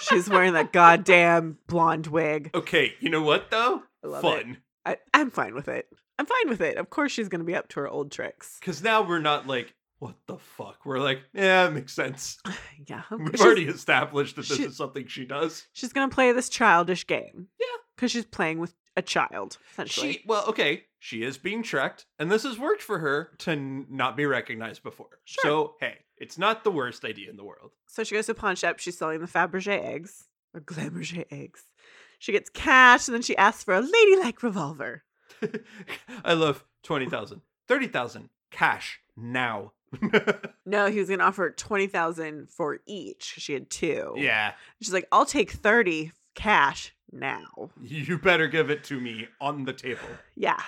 [0.00, 2.50] She's wearing that goddamn blonde wig.
[2.54, 3.82] Okay, you know what though?
[4.02, 4.42] I love it.
[4.44, 4.56] Fun.
[4.84, 5.86] I, I'm fine with it.
[6.18, 6.76] I'm fine with it.
[6.76, 8.56] Of course, she's going to be up to her old tricks.
[8.60, 10.84] Because now we're not like, what the fuck?
[10.84, 12.38] We're like, yeah, it makes sense.
[12.86, 13.02] Yeah.
[13.10, 15.66] We've already established that this she- is something she does.
[15.72, 17.46] She's going to play this childish game.
[17.58, 17.66] Yeah.
[17.96, 20.12] Because she's playing with a child, essentially.
[20.14, 23.86] She well, okay, she is being tracked, and this has worked for her to n-
[23.88, 25.20] not be recognized before.
[25.24, 25.42] Sure.
[25.42, 27.70] So hey, it's not the worst idea in the world.
[27.88, 28.80] So she goes to a pawn shop.
[28.80, 31.62] She's selling the Fabergé eggs or Glamourgé eggs.
[32.18, 35.04] She gets cash and then she asks for a ladylike revolver.
[36.24, 39.72] I love 20,000, 30,000 cash now.
[40.66, 43.34] No, he was going to offer 20000 for each.
[43.38, 44.14] She had two.
[44.16, 47.70] yeah, She's like, I'll take 30 cash now.
[47.82, 50.00] you better give it to me on the table.
[50.34, 50.60] Yeah.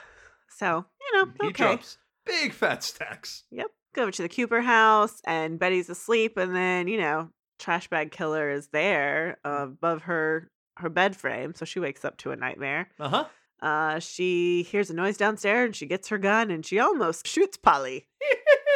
[0.51, 1.65] So, you know, He okay.
[1.65, 3.45] drops big fat stacks.
[3.51, 3.69] Yep.
[3.95, 6.37] Go over to the Cooper house and Betty's asleep.
[6.37, 11.55] And then, you know, trash bag killer is there uh, above her her bed frame.
[11.55, 12.91] So she wakes up to a nightmare.
[13.01, 13.25] Uh huh.
[13.63, 17.57] Uh, she hears a noise downstairs and she gets her gun and she almost shoots
[17.57, 18.07] Polly.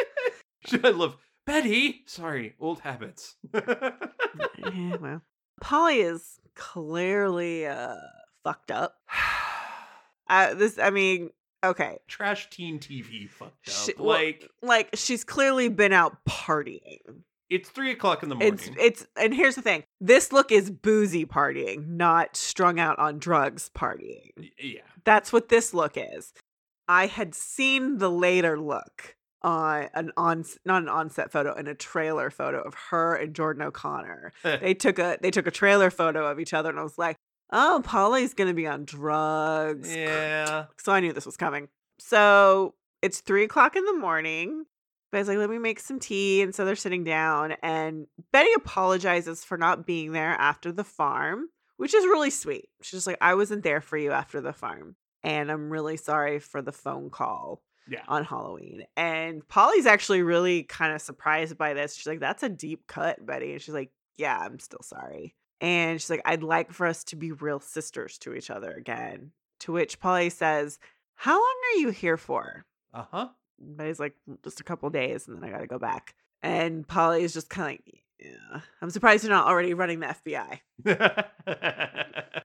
[0.83, 2.03] I love Betty.
[2.07, 3.35] Sorry, old habits.
[4.63, 5.21] Eh, well,
[5.59, 7.95] Polly is clearly uh
[8.43, 8.95] fucked up.
[10.29, 11.29] Uh, this, I mean,
[11.61, 13.73] okay, Trash teen TV fucked up.
[13.73, 16.99] She- well, like like she's clearly been out partying.
[17.51, 18.53] It's three o'clock in the morning.
[18.53, 23.19] It's it's and here's the thing: this look is boozy partying, not strung out on
[23.19, 24.51] drugs partying.
[24.57, 24.81] Yeah.
[25.03, 26.33] That's what this look is.
[26.87, 31.75] I had seen the later look on an on not an onset photo in a
[31.75, 34.31] trailer photo of her and Jordan O'Connor.
[34.43, 37.17] They took a they took a trailer photo of each other and I was like,
[37.51, 40.65] "Oh, Polly's going to be on drugs." yeah.
[40.77, 41.67] So I knew this was coming.
[41.99, 44.67] So it's three o'clock in the morning.
[45.11, 46.41] Betty's like, let me make some tea.
[46.41, 51.47] And so they're sitting down, and Betty apologizes for not being there after the farm,
[51.77, 52.69] which is really sweet.
[52.81, 54.95] She's just like, I wasn't there for you after the farm.
[55.23, 58.03] And I'm really sorry for the phone call Yeah.
[58.07, 58.85] on Halloween.
[58.97, 61.95] And Polly's actually really kind of surprised by this.
[61.95, 63.51] She's like, that's a deep cut, Betty.
[63.53, 65.35] And she's like, yeah, I'm still sorry.
[65.59, 69.31] And she's like, I'd like for us to be real sisters to each other again.
[69.61, 70.79] To which Polly says,
[71.13, 72.65] How long are you here for?
[72.93, 73.27] Uh huh.
[73.61, 76.15] Betty's like, Just a couple days and then I got to go back.
[76.43, 80.07] And Polly is just kind of like, Yeah, I'm surprised you're not already running the
[80.83, 81.25] FBI,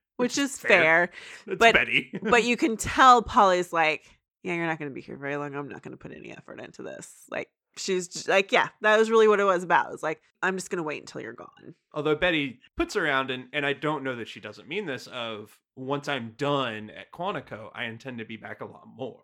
[0.16, 1.10] which is fair.
[1.46, 2.10] That's but- Betty.
[2.22, 4.04] but you can tell Polly's like,
[4.42, 5.54] Yeah, you're not going to be here very long.
[5.54, 7.10] I'm not going to put any effort into this.
[7.30, 9.92] Like, she's just like, Yeah, that was really what it was about.
[9.92, 11.74] It's like, I'm just going to wait until you're gone.
[11.92, 15.58] Although Betty puts around, and, and I don't know that she doesn't mean this, of
[15.76, 19.22] once I'm done at Quantico, I intend to be back a lot more.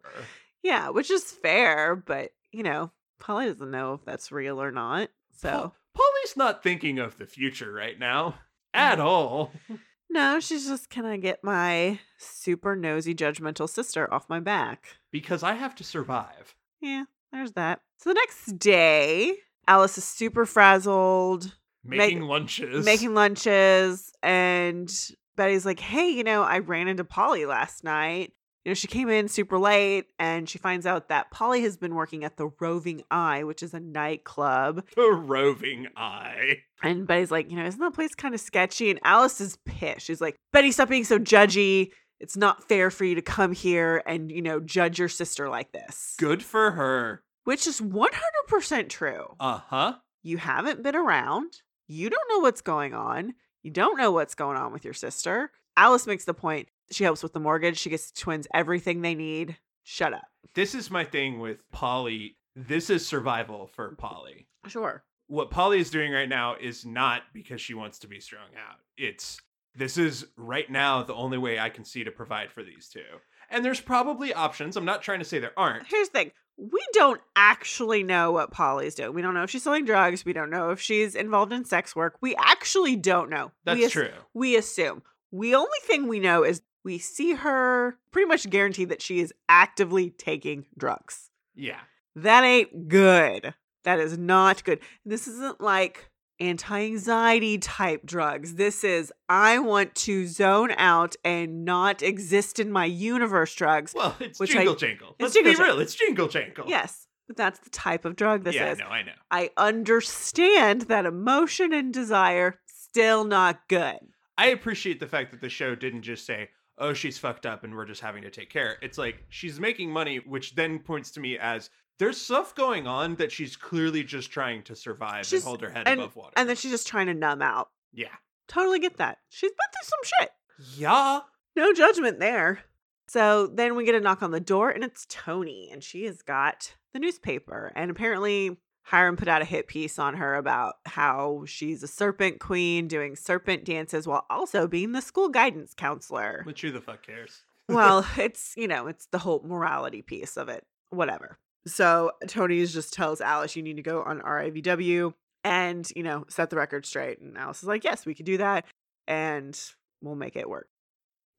[0.63, 5.09] Yeah, which is fair, but you know, Polly doesn't know if that's real or not.
[5.37, 8.37] So Polly's not thinking of the future right now
[8.75, 9.05] at Mm.
[9.05, 9.53] all.
[10.11, 14.97] no, she's just can I get my super nosy judgmental sister off my back?
[15.11, 16.55] Because I have to survive.
[16.81, 17.81] Yeah, there's that.
[17.99, 19.35] So the next day,
[19.69, 21.55] Alice is super frazzled,
[21.85, 22.85] Make- Making lunches.
[22.85, 24.93] making lunches, and
[25.37, 28.33] Betty's like, "Hey, you know, I ran into Polly last night."
[28.65, 31.95] You know, she came in super late and she finds out that Polly has been
[31.95, 34.85] working at the Roving Eye, which is a nightclub.
[34.95, 36.59] The roving eye.
[36.83, 38.91] And Betty's like, you know, isn't that place kind of sketchy?
[38.91, 40.07] And Alice is pissed.
[40.07, 41.91] She's like, Betty, stop being so judgy.
[42.21, 45.73] It's not fair for you to come here and, you know, judge your sister like
[45.73, 46.15] this.
[46.19, 47.25] Good for her.
[47.45, 49.35] Which is 100% true.
[49.41, 49.95] Uh huh.
[50.23, 51.63] You haven't been around.
[51.89, 53.35] You don't know what's going on.
[53.65, 55.51] You don't know what's going on with your sister.
[55.77, 56.69] Alice makes the point.
[56.91, 57.79] She helps with the mortgage.
[57.79, 59.57] She gets the twins everything they need.
[59.85, 60.25] Shut up.
[60.55, 62.37] This is my thing with Polly.
[62.55, 64.47] This is survival for Polly.
[64.67, 65.03] Sure.
[65.29, 68.77] What Polly is doing right now is not because she wants to be strung out.
[68.99, 69.41] It's
[69.75, 73.01] this is right now the only way I can see to provide for these two.
[73.49, 74.77] And there's probably options.
[74.77, 75.87] I'm not trying to say there aren't.
[75.87, 76.31] Here's the thing.
[76.59, 79.15] We don't actually know what Polly's doing.
[79.15, 80.25] We don't know if she's selling drugs.
[80.25, 82.19] We don't know if she's involved in sex work.
[82.21, 83.53] We actually don't know.
[83.65, 84.11] That's we as- true.
[84.35, 85.03] We assume.
[85.33, 89.33] The only thing we know is we see her pretty much guaranteed that she is
[89.49, 91.31] actively taking drugs.
[91.55, 91.81] Yeah.
[92.17, 93.55] That ain't good.
[93.85, 94.81] That is not good.
[95.05, 96.09] This isn't like
[96.41, 98.55] anti anxiety type drugs.
[98.55, 103.93] This is, I want to zone out and not exist in my universe drugs.
[103.95, 105.09] Well, it's Which I- jingle jangle.
[105.19, 105.75] it's Let's jingle be jangle.
[105.75, 105.83] real.
[105.83, 106.65] It's jingle jangle.
[106.69, 108.79] Yes, but that's the type of drug this yeah, is.
[108.79, 109.13] no, I know.
[109.31, 113.99] I understand that emotion and desire still not good.
[114.37, 116.49] I appreciate the fact that the show didn't just say,
[116.83, 119.91] "Oh, she's fucked up and we're just having to take care." It's like she's making
[119.91, 124.31] money, which then points to me as there's stuff going on that she's clearly just
[124.31, 126.33] trying to survive She's- and hold her head and, above water.
[126.37, 127.71] and then she's just trying to numb out.
[127.93, 128.09] yeah,
[128.49, 129.19] Totally get that.
[129.29, 130.31] She's been through some shit.
[130.79, 131.21] yeah.
[131.57, 132.65] No judgment there.
[133.09, 136.23] So then we get a knock on the door, and it's Toni, and she has
[136.23, 137.73] got the newspaper.
[137.77, 142.41] And apparently, Hiram put out a hit piece on her about how she's a serpent
[142.41, 146.43] queen doing serpent dances while also being the school guidance counselor.
[146.45, 147.43] Which who the fuck cares?
[147.69, 150.65] well, it's, you know, it's the whole morality piece of it.
[150.91, 151.39] Whatever.
[151.67, 155.15] So Toni just tells Alice, you need to go on RIVW
[155.45, 157.21] and, you know, set the record straight.
[157.21, 158.67] And Alice is like, yes, we can do that.
[159.07, 159.59] And
[160.03, 160.69] we'll make it work.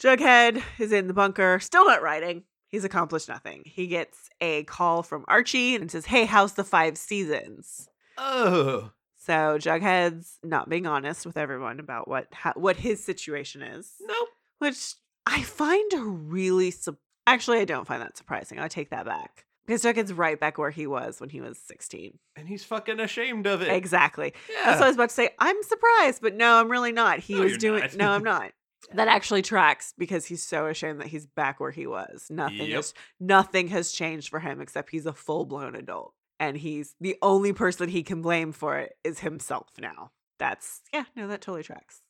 [0.01, 2.43] Jughead is in the bunker, still not writing.
[2.73, 3.61] He's accomplished nothing.
[3.67, 7.87] He gets a call from Archie and says, hey, how's the five seasons?
[8.17, 13.93] Oh, So Jughead's not being honest with everyone about what ha- what his situation is
[14.01, 14.27] nope.
[14.57, 14.95] which
[15.27, 15.91] I find
[16.31, 16.97] really su-
[17.27, 18.57] actually I don't find that surprising.
[18.59, 22.17] I take that back because Jughead's right back where he was when he was sixteen.
[22.35, 23.69] And he's fucking ashamed of it.
[23.71, 24.33] Exactly.
[24.49, 24.65] Yeah.
[24.65, 25.29] That's what I was about to say.
[25.39, 27.19] I'm surprised, but no, I'm really not.
[27.19, 27.95] He No, was doing not.
[27.95, 28.51] no, I'm not.
[28.93, 32.27] That actually tracks because he's so ashamed that he's back where he was.
[32.29, 32.75] Nothing Yep.
[32.75, 36.13] has nothing has changed for him except he's a full blown adult.
[36.39, 40.11] And he's the only person he can blame for it is himself now.
[40.39, 42.01] That's yeah, no, that totally tracks.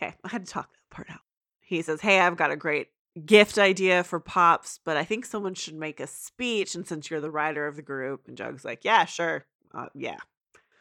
[0.00, 1.20] Okay, I had to talk that part out.
[1.60, 2.88] He says, Hey, I've got a great
[3.26, 6.74] gift idea for Pops, but I think someone should make a speech.
[6.74, 9.44] And since you're the writer of the group, and Jug's like, Yeah, sure.
[9.74, 10.16] Uh, yeah.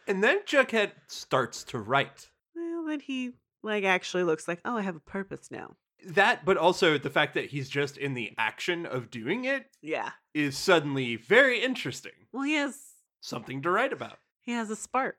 [0.07, 2.29] and then Jughead starts to write.
[2.55, 3.31] Well, then he
[3.63, 5.75] like actually looks like, oh, I have a purpose now.
[6.05, 10.11] That, but also the fact that he's just in the action of doing it Yeah.
[10.33, 12.13] is suddenly very interesting.
[12.31, 12.77] Well, he has
[13.21, 14.19] Something to write about.
[14.39, 15.17] he has a spark.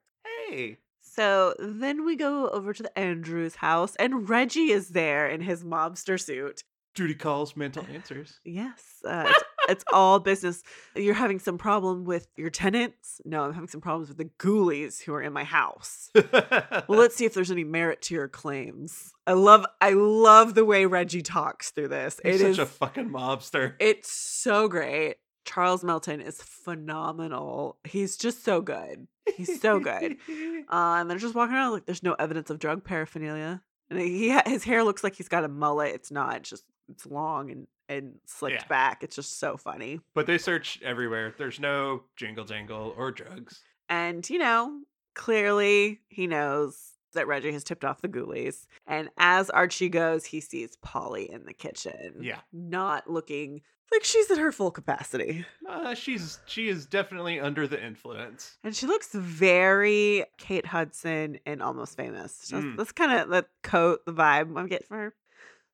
[0.48, 0.78] Hey.
[1.02, 5.64] So then we go over to the Andrews house, and Reggie is there in his
[5.64, 6.62] mobster suit.
[6.94, 8.40] Duty calls, mental answers.
[8.44, 9.30] Yes, uh,
[9.70, 10.62] it's, all business.
[10.94, 13.20] You're having some problem with your tenants?
[13.24, 16.10] No, I'm having some problems with the ghoulies who are in my house.
[16.14, 19.12] Well, let's see if there's any merit to your claims.
[19.26, 22.20] I love, I love the way Reggie talks through this.
[22.22, 23.74] He's It such is a fucking mobster.
[23.78, 25.16] It's so great.
[25.44, 27.78] Charles Melton is phenomenal.
[27.84, 29.06] He's just so good.
[29.36, 30.16] He's so good.
[30.32, 33.62] Uh, and they're just walking around like there's no evidence of drug paraphernalia.
[33.90, 35.94] And he ha- his hair looks like he's got a mullet.
[35.94, 36.36] It's not.
[36.36, 38.68] It's just it's long and and slicked Yeah.
[38.68, 39.02] back.
[39.02, 40.00] It's just so funny.
[40.14, 41.34] but they search everywhere.
[41.36, 43.62] There's no jingle jangle or drugs.
[43.88, 44.80] And you know,
[45.14, 48.66] clearly he knows that Reggie has tipped off the ghoulies.
[48.86, 52.18] And as Archie goes, he sees Polly in the kitchen.
[52.20, 52.38] Yeah.
[52.52, 53.62] Not looking
[53.92, 55.44] like she's at her full capacity.
[55.68, 58.56] Uh, she's she is definitely under the influence.
[58.64, 62.50] And she looks very Kate Hudson and almost famous.
[62.52, 62.76] Mm.
[62.76, 65.14] that's kind of the coat, the vibe I'm getting from her.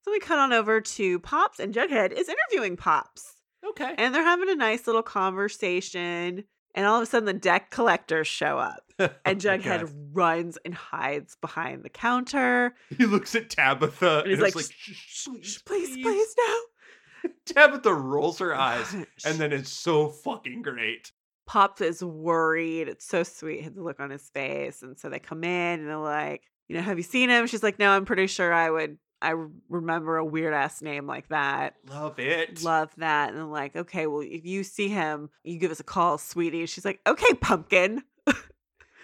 [0.07, 3.35] So we cut on over to Pops, and Jughead is interviewing Pops.
[3.71, 3.93] Okay.
[3.99, 6.45] And they're having a nice little conversation.
[6.77, 8.83] And all of a sudden, the deck collectors show up.
[9.27, 12.75] And Jughead runs and hides behind the counter.
[12.97, 17.31] he looks at Tabitha And he's like, like, "Shh, "Shh, Shh, please, please, no.
[17.47, 18.91] Tabitha rolls her eyes,
[19.27, 21.11] and then it's so fucking great.
[21.47, 22.89] Pop is worried.
[22.89, 24.83] It's so sweet, had the look on his face.
[24.83, 27.47] And so they come in and they're like, you know, have you seen him?
[27.47, 29.35] She's like, no, I'm pretty sure I would I
[29.69, 31.75] remember a weird ass name like that.
[31.89, 32.63] Love it.
[32.63, 33.31] Love that.
[33.33, 36.67] And I'm like, okay, well, if you see him, you give us a call, sweetie.
[36.67, 38.03] She's like, okay, pumpkin.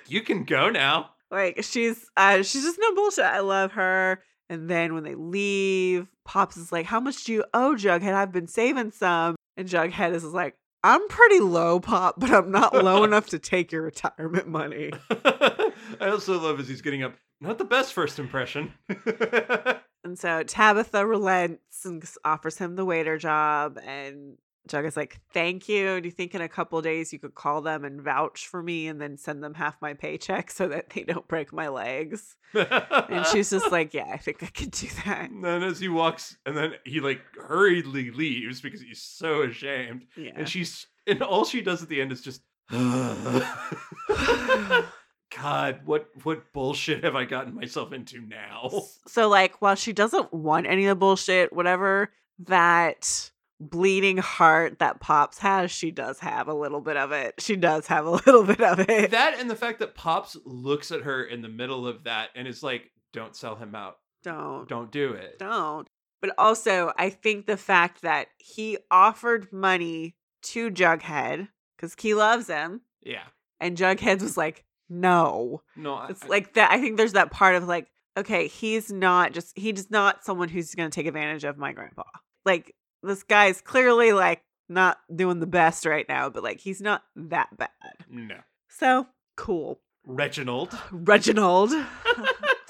[0.06, 1.10] you can go now.
[1.32, 3.24] Like she's uh she's just no bullshit.
[3.24, 4.22] I love her.
[4.50, 8.12] And then when they leave, Pops is like, How much do you owe Jughead?
[8.12, 9.36] I've been saving some.
[9.56, 13.72] And Jughead is like, I'm pretty low, Pop, but I'm not low enough to take
[13.72, 14.92] your retirement money.
[15.10, 15.72] I
[16.10, 17.14] also love as he's getting up.
[17.42, 18.72] Not the best first impression.
[20.04, 23.78] And so Tabitha relents and offers him the waiter job.
[23.86, 24.36] And
[24.68, 26.00] Jughead's like, Thank you.
[26.00, 28.88] Do you think in a couple days you could call them and vouch for me
[28.88, 32.36] and then send them half my paycheck so that they don't break my legs?
[32.52, 35.30] And she's just like, Yeah, I think I could do that.
[35.30, 40.06] And then as he walks, and then he like hurriedly leaves because he's so ashamed.
[40.16, 40.32] Yeah.
[40.34, 42.42] And she's and all she does at the end is just
[45.36, 48.70] God, what what bullshit have I gotten myself into now?
[49.06, 53.30] So, like, while she doesn't want any of the bullshit, whatever that
[53.60, 57.34] bleeding heart that Pops has, she does have a little bit of it.
[57.38, 59.12] She does have a little bit of it.
[59.12, 62.46] That and the fact that Pops looks at her in the middle of that and
[62.48, 63.98] is like, "Don't sell him out.
[64.24, 65.86] don't, Don't do it." don't.
[66.20, 72.46] But also, I think the fact that he offered money to Jughead because he loves
[72.46, 73.24] him, Yeah.
[73.58, 75.62] and Jughead was like, no.
[75.76, 76.70] No, I, It's like that.
[76.70, 80.74] I think there's that part of like, okay, he's not just, he's not someone who's
[80.74, 82.02] going to take advantage of my grandpa.
[82.44, 87.02] Like, this guy's clearly like not doing the best right now, but like, he's not
[87.16, 87.70] that bad.
[88.08, 88.36] no.
[88.68, 89.80] So cool.
[90.06, 90.76] Reginald.
[90.92, 91.70] Reginald.
[92.12, 92.24] so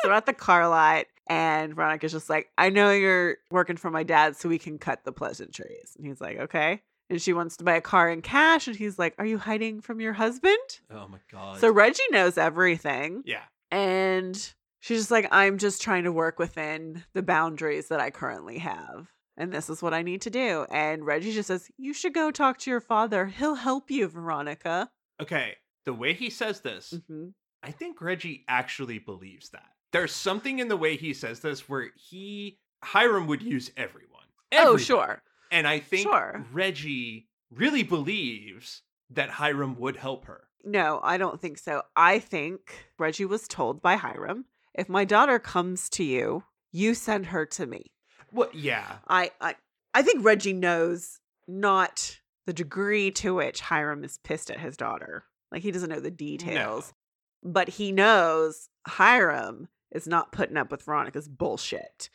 [0.04, 4.02] we're at the car lot, and Veronica's just like, I know you're working for my
[4.02, 5.94] dad, so we can cut the pleasantries.
[5.96, 6.82] And he's like, okay.
[7.12, 9.82] And she wants to buy a car in cash, and he's like, Are you hiding
[9.82, 10.56] from your husband?
[10.90, 11.58] Oh my god.
[11.58, 13.22] So Reggie knows everything.
[13.26, 13.42] yeah.
[13.70, 14.34] And
[14.80, 19.08] she's just like, I'm just trying to work within the boundaries that I currently have.
[19.36, 20.66] And this is what I need to do.
[20.70, 23.26] And Reggie just says, You should go talk to your father.
[23.26, 24.88] He'll help you, Veronica.
[25.20, 25.56] Okay.
[25.84, 27.28] The way he says this, hmm
[27.62, 29.68] I think Reggie actually believes that.
[29.92, 34.24] There's something in the way he says this where he Hiram would use everyone.
[34.54, 35.22] Oh, sure.
[35.52, 36.44] And I think Sure.
[36.52, 40.48] Reggie really believes that Hiram would help her.
[40.64, 41.82] No, I don't think so.
[41.94, 47.26] I think Reggie was told by Hiram, if my daughter comes to you, you send
[47.26, 47.92] her to me.
[48.30, 48.54] What?
[48.54, 48.96] Yeah.
[49.06, 49.54] I I,
[49.92, 55.24] I think Reggie knows not the degree to which Hiram is pissed at his daughter.
[55.50, 56.94] Like he doesn't know the details.
[57.42, 62.08] But he knows Hiram is not putting up with Veronica's bullshit.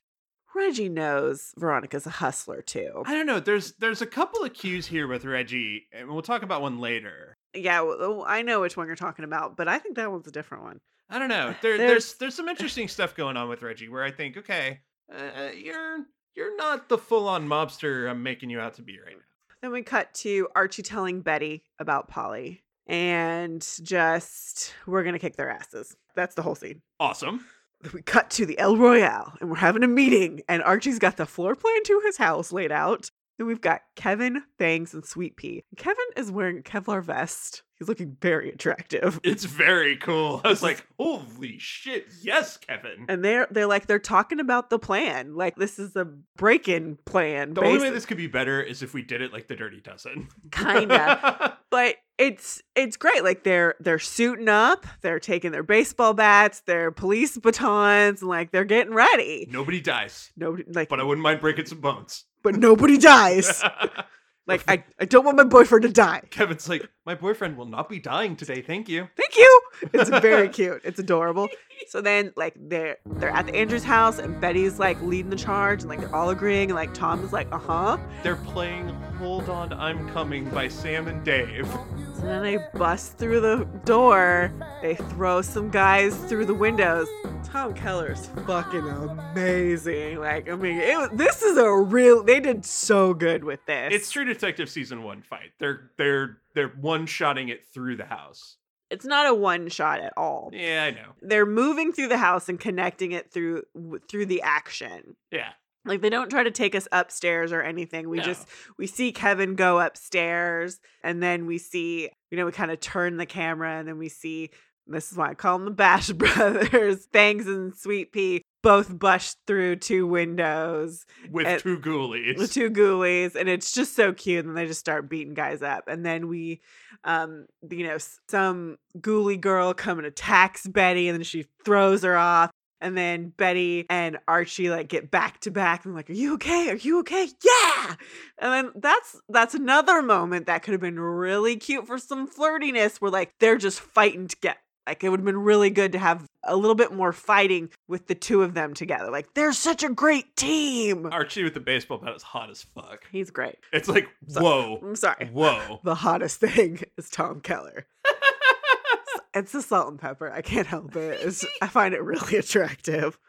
[0.55, 3.03] Reggie knows Veronica's a hustler too.
[3.05, 3.39] I don't know.
[3.39, 7.37] There's there's a couple of cues here with Reggie, and we'll talk about one later.
[7.53, 10.31] Yeah, well, I know which one you're talking about, but I think that one's a
[10.31, 10.79] different one.
[11.09, 11.53] I don't know.
[11.61, 14.79] There, There's- there's there's some interesting stuff going on with Reggie where I think, okay,
[15.13, 19.15] uh, you're you're not the full on mobster I'm making you out to be right
[19.15, 19.23] now.
[19.61, 22.63] Then we cut to Archie telling Betty about Polly.
[22.89, 25.93] And just, we're going to kick their asses.
[26.15, 26.81] That's the whole scene.
[27.01, 27.43] Awesome.
[27.93, 30.41] We cut to the El Royale and we're having a meeting.
[30.47, 33.11] And Archie's got the floor plan to his house laid out.
[33.39, 35.63] And we've got Kevin, Fangs, and Sweet Pea.
[35.75, 37.63] Kevin is wearing a Kevlar vest.
[37.77, 39.19] He's looking very attractive.
[39.23, 40.41] It's very cool.
[40.43, 43.05] I was like, holy shit, yes, Kevin.
[43.07, 45.35] And they're they're like they're talking about the plan.
[45.35, 46.05] Like this is a
[46.37, 47.53] break-in plan.
[47.53, 49.79] the only way this could be better is if we did it like the Dirty
[49.81, 50.29] Dozen.
[50.51, 51.57] Kinda.
[51.69, 56.89] but it's it's great like they're they're suiting up they're taking their baseball bats their
[56.89, 61.41] police batons and like they're getting ready Nobody dies, nobody like but I wouldn't mind
[61.41, 62.25] breaking some bones.
[62.47, 63.61] But nobody dies
[64.47, 67.89] like I, I don't want my boyfriend to die Kevin's like, my boyfriend will not
[67.89, 68.61] be dying today.
[68.61, 69.09] Thank you.
[69.17, 71.49] thank you it's very cute it's adorable
[71.89, 75.81] so then like they're they're at the andrews house and betty's like leading the charge
[75.81, 78.87] and like they're all agreeing and like tom is like uh-huh They're playing
[79.19, 81.67] Hold On, I'm Coming by Sam and Dave.
[82.13, 84.53] So then they bust through the door.
[84.83, 87.07] They throw some guys through the windows.
[87.51, 90.19] Tom Keller's fucking amazing.
[90.19, 92.23] Like, I mean, it, this is a real.
[92.23, 93.93] They did so good with this.
[93.93, 95.51] It's True Detective season one fight.
[95.59, 98.57] They're they're they're one shotting it through the house.
[98.89, 100.49] It's not a one shot at all.
[100.53, 101.13] Yeah, I know.
[101.21, 103.63] They're moving through the house and connecting it through
[104.09, 105.15] through the action.
[105.31, 105.49] Yeah.
[105.85, 108.09] Like they don't try to take us upstairs or anything.
[108.09, 108.23] We No.
[108.23, 108.45] just
[108.77, 113.15] we see Kevin go upstairs and then we see, you know, we kind of turn
[113.15, 114.49] the camera and then we see
[114.89, 119.37] this is why I call them the Bash Brothers, Fangs and Sweet Pea, both bust
[119.47, 122.37] through two windows, With And- two ghoulies.
[122.37, 124.45] the two ghoulies, and it's just so cute.
[124.45, 125.87] And they just start beating guys up.
[125.87, 126.61] And then we
[127.03, 132.17] um, you know, some ghoulie girl come and attacks Betty, and then she throws her
[132.17, 132.49] off.
[132.79, 136.69] And then Betty and Archie like get back to back and like, "Are you okay?
[136.69, 137.27] Are you okay?
[137.43, 137.95] Yeah!"
[138.37, 142.97] And then that's that's another moment that could have been really cute for some flirtiness,
[142.97, 144.57] where like they're just fighting to get.
[144.87, 148.07] Like it would have been really good to have a little bit more fighting with
[148.07, 149.11] the two of them together.
[149.11, 151.09] Like they're such a great team.
[151.11, 153.05] Archie with the baseball bat is hot as fuck.
[153.11, 153.55] He's great.
[153.73, 155.27] It's like, So- whoa, I'm sorry.
[155.31, 155.81] whoa.
[155.83, 157.85] The hottest thing is Tom Keller.
[159.33, 160.31] it's the salt and pepper.
[160.31, 161.19] I can't help it.
[161.21, 163.17] It's, I find it really attractive.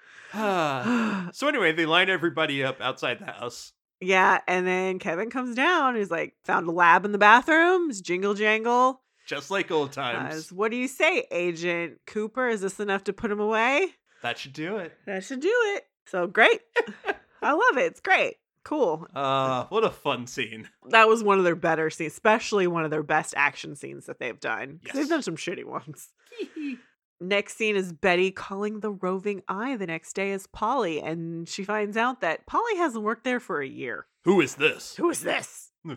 [1.33, 3.73] So anyway, they line everybody up outside the house.
[4.01, 5.97] yeah, and then Kevin comes down.
[5.97, 8.01] He's like, found a lab in the bathrooms.
[8.01, 9.01] Jingle jangle.
[9.29, 10.51] Just like old times.
[10.51, 12.49] what do you say, Agent Cooper?
[12.49, 13.89] Is this enough to put him away?
[14.23, 14.97] That should do it.
[15.07, 15.85] That should do it.
[16.07, 16.63] So great.
[17.43, 17.85] I love it.
[17.87, 18.37] It's great.
[18.65, 19.07] Cool.
[19.15, 20.69] Uh, what a fun scene.
[20.89, 24.19] That was one of their better scenes, especially one of their best action scenes that
[24.19, 24.81] they've done.
[24.85, 26.09] 'Cause They've done some shitty ones.
[27.21, 31.65] Next scene is Betty calling the roving eye the next day as Polly, and she
[31.65, 34.07] finds out that Polly hasn't worked there for a year.
[34.25, 34.95] Who is this?
[34.97, 35.73] Who is this?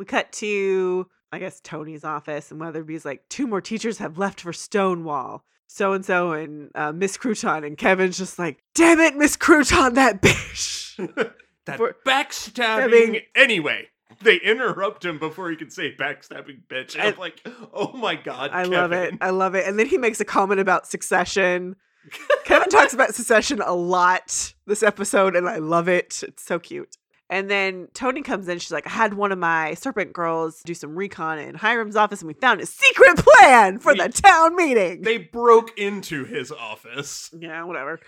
[0.00, 4.40] We cut to, I guess, Toni's office, and Weatherbee's like, two more teachers have left
[4.40, 5.44] for Stonewall.
[5.66, 9.96] So and so, and uh, Miss Crouton, and Kevin's just like, damn it, Miss Crouton,
[9.96, 10.96] that bitch.
[11.66, 12.88] that For- backstabbing.
[12.88, 13.88] Stabbing- Anyway,
[14.22, 16.94] they interrupt him before he can say backstabbing bitch.
[16.94, 19.12] And I- I'm like, oh my god, I love it.
[19.20, 19.66] I love it.
[19.66, 21.76] And then he makes a comment about succession.
[22.46, 26.22] Kevin talks about succession a lot this episode, and I love it.
[26.26, 26.96] It's so cute.
[27.30, 28.58] And then Toni comes in.
[28.58, 32.20] She's like, I had one of my serpent girls do some recon in Hiram's office,
[32.20, 35.02] and we found a secret plan for We- the town meeting.
[35.02, 37.30] They broke into his office.
[37.38, 38.00] yeah, whatever.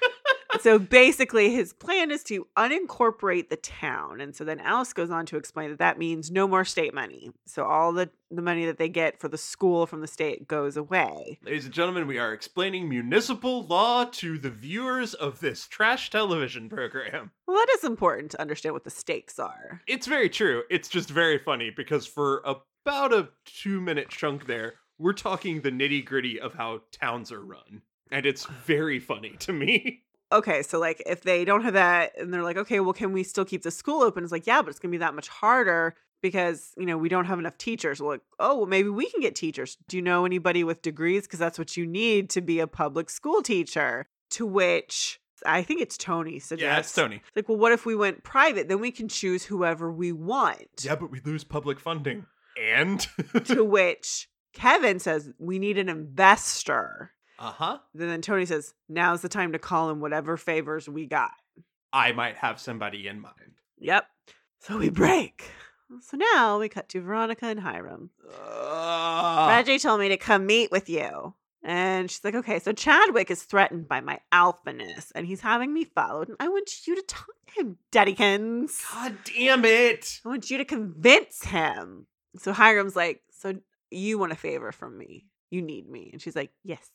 [0.60, 4.20] so basically, his plan is to unincorporate the town.
[4.20, 7.30] And so then Alice goes on to explain that that means no more state money.
[7.46, 10.76] So all the, the money that they get for the school from the state goes
[10.76, 11.38] away.
[11.44, 16.68] Ladies and gentlemen, we are explaining municipal law to the viewers of this trash television
[16.68, 17.30] program.
[17.46, 19.82] Well, that is important to understand what the stakes are.
[19.86, 20.62] It's very true.
[20.70, 25.70] It's just very funny because for about a two minute chunk there, we're talking the
[25.70, 27.82] nitty gritty of how towns are run.
[28.10, 30.02] And it's very funny to me.
[30.32, 33.22] Okay, so like if they don't have that and they're like, okay, well, can we
[33.22, 34.24] still keep the school open?
[34.24, 37.26] It's like, yeah, but it's gonna be that much harder because you know we don't
[37.26, 38.00] have enough teachers.
[38.00, 39.76] We're like, oh, well, maybe we can get teachers.
[39.88, 41.24] Do you know anybody with degrees?
[41.26, 44.08] Because that's what you need to be a public school teacher.
[44.30, 46.62] To which I think it's Toni suggests.
[46.62, 47.22] Yeah, it's Toni.
[47.36, 48.68] Like, well, what if we went private?
[48.68, 50.68] Then we can choose whoever we want.
[50.82, 52.26] Yeah, but we lose public funding.
[52.60, 53.06] And?
[53.44, 57.12] to which Kevin says, we need an investor.
[57.38, 57.78] uh huh.
[57.94, 61.32] Then, then Toni says, now's the time to call in whatever favors we got.
[61.92, 63.58] I might have somebody in mind.
[63.78, 64.06] Yep.
[64.60, 65.44] So we break.
[66.00, 68.10] So now we cut to Veronica and Hiram.
[68.28, 71.34] Uh, Reggie told me to come meet with you.
[71.64, 75.84] And she's like, okay, so Chadwick is threatened by my alphaness and he's having me
[75.84, 76.28] followed.
[76.28, 78.82] And I want you to talk to him, Daddykins.
[78.92, 80.20] God damn it.
[80.24, 82.06] I want you to convince him.
[82.38, 83.54] So Hiram's like, so
[83.90, 85.26] you want a favor from me.
[85.50, 86.10] You need me.
[86.12, 86.90] And she's like, yes.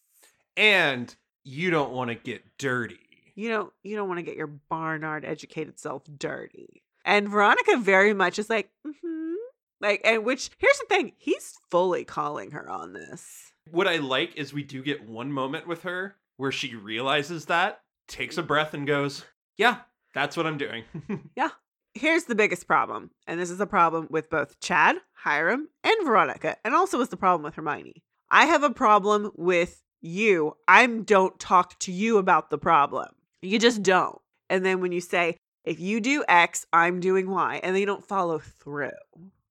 [0.57, 2.99] And you don't want to get dirty.
[3.35, 6.81] You don't you don't want to get your Barnard educated self dirty.
[7.07, 9.33] And Veronica very much is like, mm-hmm.
[9.79, 13.53] Like, and which here's the thing, he's fully calling her on this.
[13.71, 17.81] What I like is we do get one moment with her where she realizes that,
[18.07, 19.23] takes a breath, and goes,
[19.55, 19.77] Yeah,
[20.13, 20.83] that's what I'm doing.
[21.35, 21.49] Yeah.
[21.93, 26.57] Here's the biggest problem, and this is a problem with both Chad, Hiram, and Veronica,
[26.63, 28.03] and also is the problem with Hermione.
[28.29, 30.57] I have a problem with you.
[30.67, 33.09] I don't talk to you about the problem.
[33.41, 34.19] You just don't.
[34.47, 35.37] And then when you say,
[35.67, 38.91] if you do X, I'm doing Y, and they don't follow through.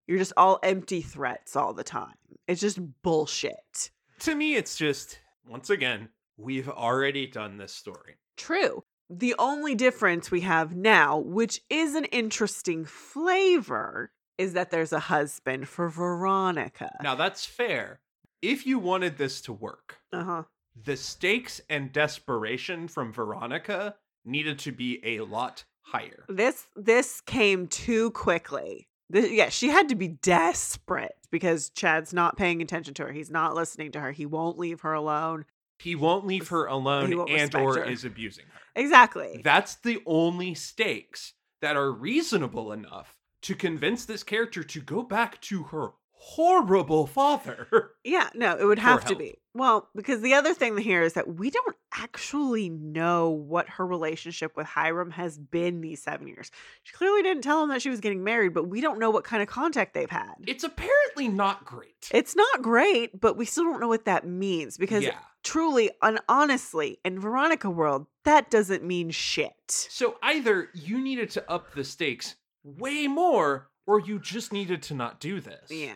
[0.06, 2.14] You're just all empty threats all the time.
[2.48, 3.90] It's just bullshit.
[4.20, 8.16] to me, it's just, once again, we've already done this story.
[8.36, 8.82] True.
[9.10, 15.00] The only difference we have now, which is an interesting flavor, is that there's a
[15.00, 16.90] husband for Veronica.
[17.02, 18.00] Now, that's fair.
[18.42, 20.42] If you wanted this to work, Uh huh.
[20.84, 26.24] the stakes and desperation from Veronica needed to be a lot higher.
[26.28, 28.88] This this came too quickly.
[29.12, 33.12] Th- yeah, she had to be desperate because Chad's not paying attention to her.
[33.12, 34.12] He's not listening to her.
[34.12, 35.44] He won't leave her alone.
[35.78, 37.84] He won't leave her alone and or her.
[37.84, 38.60] is abusing her.
[38.74, 39.40] Exactly.
[39.44, 45.40] That's the only stakes that are reasonable enough to convince this character to go back
[45.42, 45.90] to her
[46.26, 47.68] horrible father.
[48.04, 49.38] Yeah, no, it would have to be.
[49.52, 54.56] Well, because the other thing here is that we don't actually know what her relationship
[54.56, 56.52] with Hiram has been these seven years.
[56.84, 59.24] She clearly didn't tell him that she was getting married, but we don't know what
[59.24, 60.34] kind of contact they've had.
[60.46, 62.08] It's apparently not great.
[62.12, 65.18] It's not great, but we still don't know what that means because yeah.
[65.42, 69.52] truly and honestly, in Veronica world, that doesn't mean shit.
[69.68, 74.94] So either you needed to up the stakes way more, or you just needed to
[74.94, 75.70] not do this.
[75.70, 75.94] Yeah.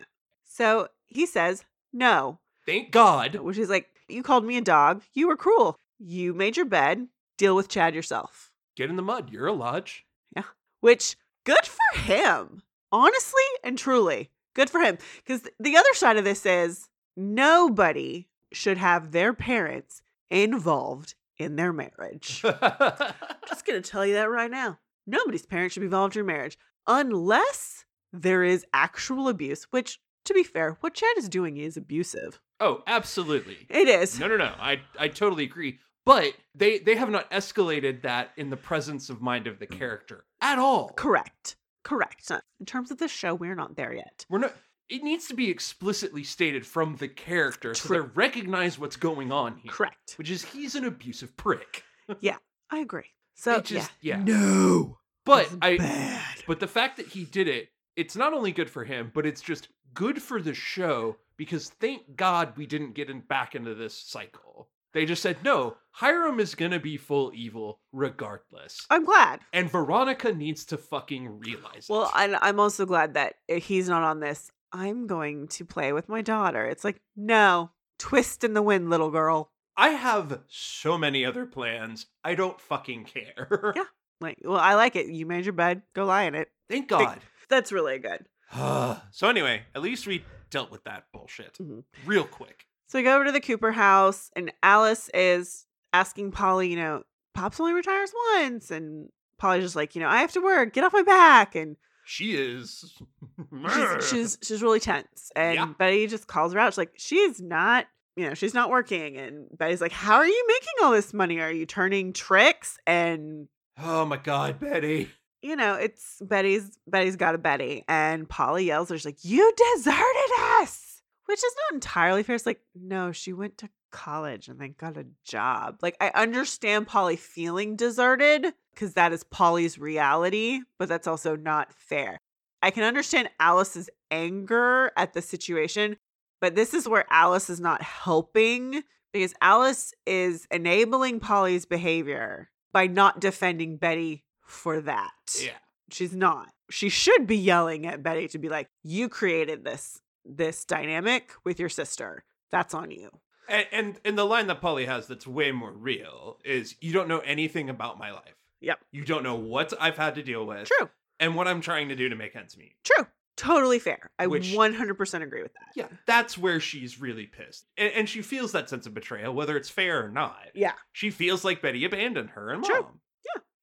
[0.60, 3.36] So he says no, Thank God.
[3.36, 5.02] which is like, you called me a dog.
[5.14, 5.78] You were cruel.
[5.98, 7.06] You made your bed.
[7.38, 8.52] Deal with Chad yourself.
[8.76, 9.30] Get in the mud.
[9.32, 10.04] You're a lodge.
[10.36, 10.42] Yeah.
[10.80, 12.62] Which, good for him.
[12.92, 14.98] Honestly and truly, good for him.
[15.24, 21.72] Because the other side of this is nobody should have their parents involved in their
[21.72, 22.42] marriage.
[22.44, 23.14] I'm
[23.48, 24.78] Just going to tell you that right now.
[25.06, 29.98] Nobody's parents should be involved in your marriage unless there is actual abuse, which,
[30.30, 32.40] to be fair, what Chad is doing is abusive.
[32.60, 33.58] oh, absolutely.
[33.68, 34.18] It is.
[34.18, 34.52] No, no, no.
[34.58, 35.78] I I totally agree.
[36.06, 40.24] But they they have not escalated that in the presence of mind of the character
[40.40, 40.90] at all.
[40.96, 41.56] Correct.
[41.84, 42.30] Correct.
[42.58, 44.24] In terms of the show, we're not there yet.
[44.28, 44.54] We're not.
[44.88, 49.56] It needs to be explicitly stated from the character so they recognize what's going on
[49.62, 49.70] here.
[49.72, 50.14] Correct.
[50.16, 51.84] Which is he's an abusive prick.
[52.20, 52.36] Yeah,
[52.70, 53.10] I agree.
[53.36, 54.20] So, It just yeah.
[54.22, 54.98] No.
[55.24, 56.24] But I bad.
[56.48, 59.40] but the fact that he did it, it's not only good for him, but it's
[59.40, 63.94] just good for the show because thank God we didn't get in back into this
[63.94, 64.68] cycle.
[64.92, 68.86] They just said no, Hiram is gonna be full evil regardless.
[68.90, 69.40] I'm glad.
[69.52, 72.10] And Veronica needs to fucking realize Well, it.
[72.16, 74.50] and I'm also glad that eh, he's not on this.
[74.72, 76.64] I'm going to play with my daughter.
[76.66, 79.50] It's like, no, twist in the wind, little girl.
[79.76, 82.06] I have so many other plans.
[82.22, 83.72] I don't fucking care.
[83.76, 83.84] Yeah.
[84.22, 85.06] Like, well, I like it.
[85.06, 86.50] You made your bed, go lie in it.
[86.68, 87.20] Thank God.
[87.48, 88.26] That's really good.
[89.10, 91.84] so anyway, at least we dealt with that bullshit Mhm.
[92.04, 92.66] real quick.
[92.88, 97.04] So we go over to the Cooper house, and Alice is asking Polly, you know,
[97.34, 98.70] Pops only retires once.
[98.72, 100.72] And Polly's just like, you know, I have to work.
[100.72, 101.54] Get off my back.
[101.54, 102.92] And She is.
[103.72, 105.30] she's she's she's really tense.
[105.36, 105.66] And Yeah.
[105.78, 106.72] Betty just calls her out.
[106.72, 107.86] She's like, she's not,
[108.16, 109.16] you know, she's not working.
[109.16, 111.38] And Betty's like, How are you making all this money?
[111.38, 112.76] Are you turning tricks?
[112.86, 113.46] And
[113.80, 115.08] Oh my God, Betty.
[115.42, 117.84] You know, it's Betty's Betty's got a Betty.
[117.88, 121.02] And Polly yells, She's like, You deserted us.
[121.26, 122.34] Which is not entirely fair.
[122.34, 125.78] It's like, no, she went to college and then got a job.
[125.80, 131.72] Like, I understand Polly feeling deserted because that is Polly's reality, but that's also not
[131.72, 132.18] fair.
[132.62, 135.96] I can understand Alice's anger at the situation,
[136.40, 138.82] but this is where Alice is not helping
[139.12, 145.10] because Alice is enabling Polly's behavior by not defending Betty for that.
[145.40, 145.52] Yeah.
[145.90, 146.48] She's not.
[146.70, 151.58] She should be yelling at Betty to be like, "You created this this dynamic with
[151.58, 152.24] your sister.
[152.50, 153.10] That's on you."
[153.48, 157.08] And, and and the line that Polly has that's way more real is you don't
[157.08, 158.36] know anything about my life.
[158.60, 158.78] Yep.
[158.92, 160.88] You don't know what I've had to deal with True.
[161.18, 162.76] and what I'm trying to do to make ends meet.
[162.84, 163.06] True.
[163.36, 164.10] Totally fair.
[164.18, 165.68] I Which- 100% agree with that.
[165.74, 167.64] Yeah, that's where she's really pissed.
[167.78, 170.36] And, and she feels that sense of betrayal, whether it's fair or not.
[170.54, 170.74] Yeah.
[170.92, 172.70] She feels like Betty abandoned her and mom.
[172.70, 172.80] True.
[172.80, 172.86] Yeah.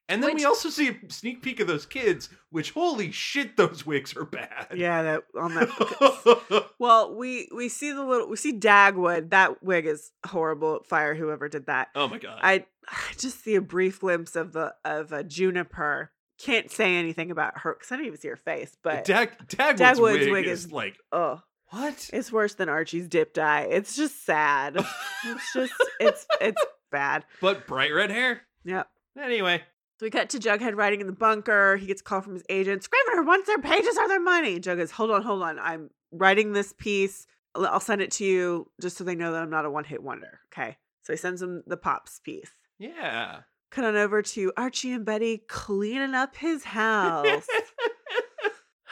[0.10, 3.58] And then Which- we also see a sneak peek of those kids, which holy shit,
[3.58, 4.68] those wigs are bad.
[4.74, 9.32] Yeah, that on that Well, we we see the little we see Dagwood.
[9.32, 10.84] That wig is horrible.
[10.88, 11.89] Fire whoever did that.
[11.95, 12.39] oh my god.
[12.41, 16.12] I, I just see a brief glimpse of the of a Juniper.
[16.39, 18.78] Can't say anything about her because I didn't even see her face.
[18.84, 21.41] But Dag Dagwood's, Dagwood's wig, wig is, is- like oh,
[21.72, 22.10] what?
[22.14, 23.64] it's worse than Archie's dip dye.
[23.70, 24.78] It's just sad.
[25.26, 27.26] It's just it's it's bad.
[27.41, 28.43] but bright red hair.
[28.64, 28.88] Yep.
[29.20, 29.64] Anyway,
[30.00, 31.76] So we cut to Jughead writing in the bunker.
[31.78, 32.84] He gets a call from his agent.
[32.84, 34.60] Scrivener wants their pages or their money.
[34.60, 35.58] Jug goes, hold on, hold on.
[35.58, 37.26] I'm writing this piece.
[37.56, 40.04] I'll send it to you just so they know that I'm not a one hit
[40.04, 40.39] wonder.
[40.54, 40.78] Okay.
[41.02, 42.52] So he sends them the Pops piece.
[42.78, 43.39] yeah.
[43.70, 47.48] Cut on over to Archie and Betty cleaning up his house.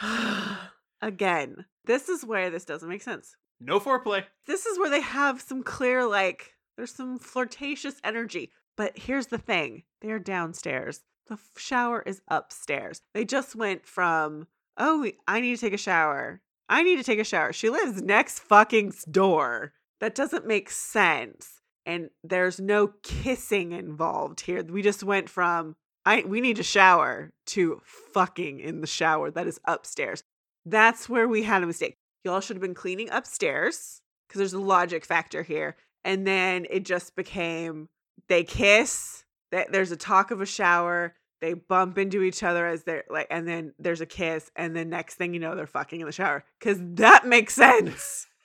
[1.02, 3.36] Again, this is where this doesn't make sense.
[3.60, 4.24] no foreplay.
[4.46, 8.50] This is where they have some clear, like, there's some flirtatious energy.
[8.76, 11.02] But here's the thing they're downstairs.
[11.28, 13.02] The shower is upstairs.
[13.14, 14.46] They just went from,
[14.76, 16.40] oh, I need to take a shower.
[16.68, 17.52] I need to take a shower.
[17.52, 19.72] She lives next fucking door.
[20.00, 21.60] That doesn't make sense.
[21.84, 24.62] And there's no kissing involved here.
[24.62, 29.46] We just went from, I we need to shower to fucking in the shower that
[29.46, 30.24] is upstairs.
[30.64, 31.96] That's where we had a mistake.
[32.24, 35.76] Y'all should have been cleaning upstairs because there's a logic factor here.
[36.04, 37.88] And then it just became
[38.28, 42.84] they kiss, that there's a talk of a shower, they bump into each other as
[42.84, 46.00] they're like, and then there's a kiss, and then next thing you know, they're fucking
[46.00, 46.44] in the shower.
[46.60, 48.26] Cause that makes sense.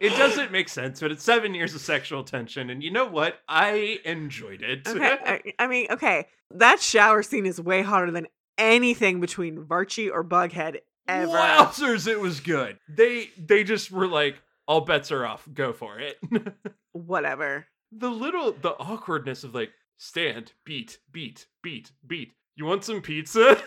[0.00, 3.38] It doesn't make sense, but it's seven years of sexual tension, and you know what?
[3.48, 4.86] I enjoyed it.
[4.86, 5.16] Okay.
[5.24, 6.26] I, I mean, okay.
[6.50, 8.26] That shower scene is way hotter than
[8.58, 11.32] anything between Varchie or Bughead ever.
[11.32, 12.78] Wowzers, it was good.
[12.88, 15.48] They they just were like, all bets are off.
[15.52, 16.18] Go for it.
[16.92, 17.66] Whatever.
[17.92, 22.32] The little the awkwardness of like stand, beat, beat, beat, beat.
[22.56, 23.62] You want some pizza?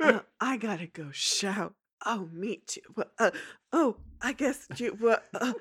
[0.00, 1.74] Uh, I gotta go shout.
[2.04, 2.80] Oh, me too.
[2.94, 3.30] Well, Uh,
[3.72, 4.96] oh, I guess you.
[5.00, 5.54] Well, uh,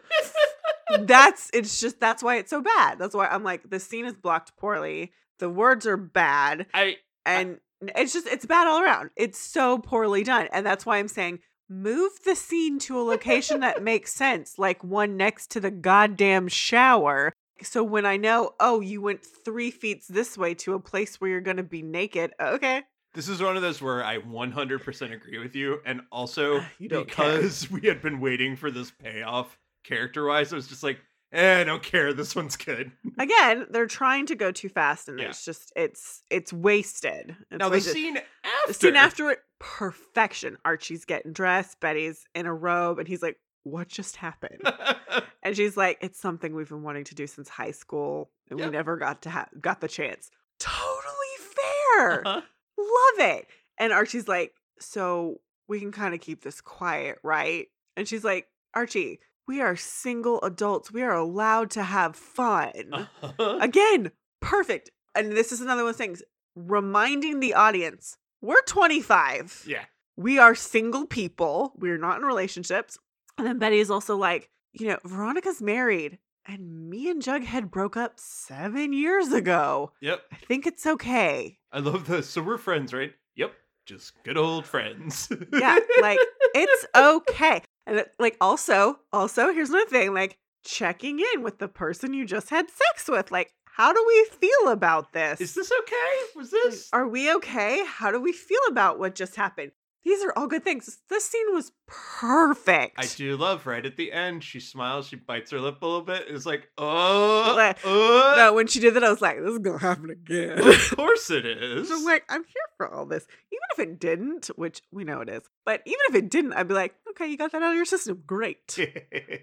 [1.01, 2.99] that's it's just that's why it's so bad.
[2.99, 5.11] That's why I'm like the scene is blocked poorly.
[5.39, 9.09] The words are bad, I and it's just it's bad all around.
[9.15, 13.61] It's so poorly done, and that's why I'm saying move the scene to a location
[13.61, 17.33] that makes sense, like one next to the goddamn shower.
[17.63, 21.29] So when I know, oh, you went three feet this way to a place where
[21.29, 22.33] you're gonna be naked.
[22.39, 22.83] Okay,
[23.13, 27.37] this is one of those where I 100% agree with you, and also don't care.
[27.39, 30.99] because we had been waiting for this payoff character-wise, I was just like,
[31.31, 32.11] eh, I don't care.
[32.13, 32.91] This one's good.
[33.19, 35.27] again they're trying to go too fast and Yeah.
[35.29, 37.93] it's just it's it's wasted it's now the wasted.
[37.93, 38.21] scene The
[38.67, 43.37] after, scene after it perfection archie's getting dressed betty's in a robe and he's like
[43.65, 44.61] what just happened
[45.43, 48.67] and she's like it's something we've been wanting to do since high school and Yeah.
[48.67, 52.41] we never got to have got the chance totally fair Uh-huh.
[52.77, 53.47] love it
[53.77, 58.47] and archie's like so we can kind of keep this quiet right and she's like
[58.73, 63.57] archie we are single adults we are allowed to have fun Uh-huh.
[63.61, 64.11] Again,
[64.41, 64.89] perfect.
[65.15, 66.21] And this is another one of the things
[66.55, 69.65] reminding the audience we're 25.
[69.67, 69.85] yeah.
[70.17, 71.73] We are single people.
[71.77, 72.97] We're not in relationships.
[73.37, 77.97] And then Betty is also like, you know, Veronica's married and me and Jughead broke
[77.97, 79.91] up seven years ago.
[80.01, 80.21] Yep.
[80.31, 81.57] I think it's okay.
[81.71, 82.29] I love this.
[82.29, 83.13] So we're friends, right?
[83.35, 83.51] Yep.
[83.85, 85.29] Just good old friends.
[85.53, 86.19] Yeah, like
[86.53, 87.61] it's okay.
[87.85, 92.25] And it- like also, also, here's another thing, like checking in with the person you
[92.25, 93.31] just had sex with.
[93.31, 95.39] Like, how do we feel about this?
[95.41, 96.17] Is this okay?
[96.35, 96.89] Was this?
[96.93, 97.83] Are we okay?
[97.85, 99.71] How do we feel about what just happened?
[100.05, 100.99] These are all good things.
[101.09, 102.93] This scene was perfect.
[102.99, 104.43] I do love right at the end.
[104.43, 105.07] She smiles.
[105.07, 106.25] She bites her lip a little bit.
[106.29, 109.57] It's like, oh, Like, uh, No, when she did that, I was like, this is
[109.59, 110.59] gonna happen again.
[110.59, 111.89] of course it is.
[111.91, 113.25] I'm like, I'm here for all this.
[113.51, 116.67] Even if it didn't, which we know it is, but even if it didn't, I'd
[116.67, 118.23] be like, okay, you got that out of your system.
[118.27, 118.77] Great.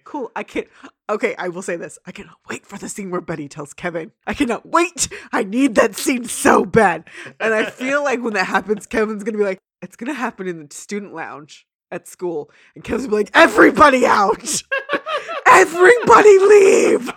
[0.04, 0.30] Cool.
[0.36, 0.66] I can't.
[1.08, 1.98] Okay, I will say this.
[2.06, 4.12] I cannot wait for the scene where Betty tells Kevin.
[4.26, 5.08] I cannot wait.
[5.32, 7.04] I need that scene so bad.
[7.40, 10.48] And I feel like when that happens, Kevin's going to be like, it's to happen
[10.48, 12.50] in the student lounge at school.
[12.74, 14.62] And Kevin's to be like, everybody out.
[15.46, 17.12] everybody leave.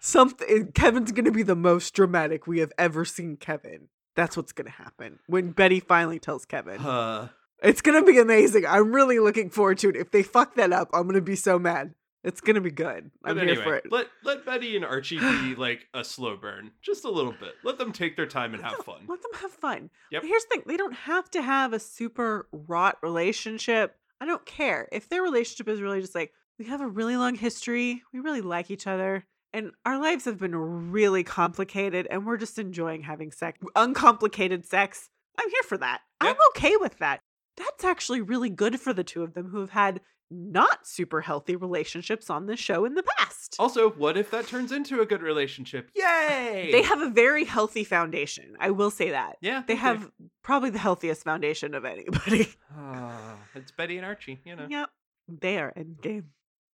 [0.00, 0.72] Something.
[0.72, 3.88] Kevin's to be the most dramatic we have ever seen Kevin.
[4.16, 6.80] That's what's to happen when Betty finally tells Kevin.
[6.80, 7.28] Uh,
[7.62, 8.66] It's gonna be amazing.
[8.66, 9.96] I'm really looking forward to it.
[9.96, 11.94] If they fuck that up, I'm gonna be so mad.
[12.24, 13.10] It's gonna be good.
[13.22, 13.84] I'm but here for it.
[13.92, 17.52] let let Betty and Archie be like a slow burn, just a little bit.
[17.62, 19.04] Let them take their time and Let have them- fun.
[19.08, 19.90] Let them have fun.
[20.10, 20.22] Yep.
[20.22, 23.96] But here's the thing: they don't have to have a super wrought relationship.
[24.20, 27.34] I don't care if their relationship is really just like we have a really long
[27.34, 28.02] history.
[28.12, 29.24] We really like each other.
[29.52, 35.10] And our lives have been really complicated, and we're just enjoying having sex, uncomplicated sex.
[35.38, 36.00] I'm here for that.
[36.20, 37.20] I'm okay with that.
[37.56, 40.00] That's actually really good for the two of them who have had
[40.30, 43.56] not super healthy relationships on this show in the past.
[43.58, 45.90] Also, what if that turns into a good relationship?
[45.94, 46.70] Yay!
[46.72, 48.56] They have a very healthy foundation.
[48.58, 49.36] I will say that.
[49.40, 49.62] yeah.
[49.66, 50.10] They have
[50.42, 52.48] probably the healthiest foundation of anybody.
[52.76, 54.40] Ah, it's Betty and Archie.
[54.44, 54.66] You know.
[54.68, 54.90] Yep.
[55.28, 56.24] They are endgame.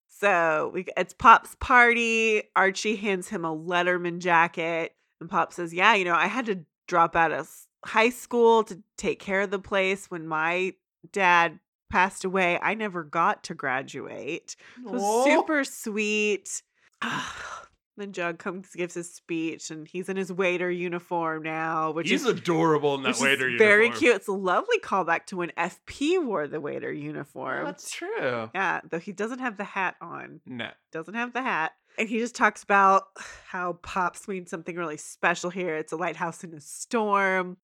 [0.08, 2.44] So we it's Pop's party.
[2.56, 4.96] Archie hands him a Letterman jacket.
[5.20, 7.50] And Pop says, Yeah, you know, I had to drop out of
[7.86, 10.74] high school to take care of the place when my
[11.12, 11.60] dad
[11.90, 12.60] passed away.
[12.62, 14.56] I never got to graduate.
[14.78, 16.62] It was super sweet.
[17.02, 17.68] Ah,
[18.00, 22.22] then Jug comes gives his speech and he's in his waiter uniform now, which He's
[22.22, 24.16] is adorable in that waiter very cute.
[24.16, 27.66] It's a lovely callback to when FP wore the waiter oh, uniform.
[27.66, 28.50] That's true.
[28.56, 30.40] Yeah, though he doesn't have the hat on.
[30.46, 30.70] No.
[30.92, 31.74] Doesn't have the hat.
[31.98, 33.08] And he just talks about
[33.48, 35.76] how Pops means something really special here.
[35.76, 37.58] It's a lighthouse in a storm.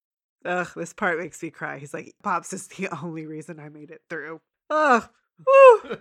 [0.46, 1.80] Ugh, this part makes me cry.
[1.80, 4.42] He's like, Pops is the only reason I made it through.
[4.70, 5.08] Ugh.
[5.40, 5.98] Woo.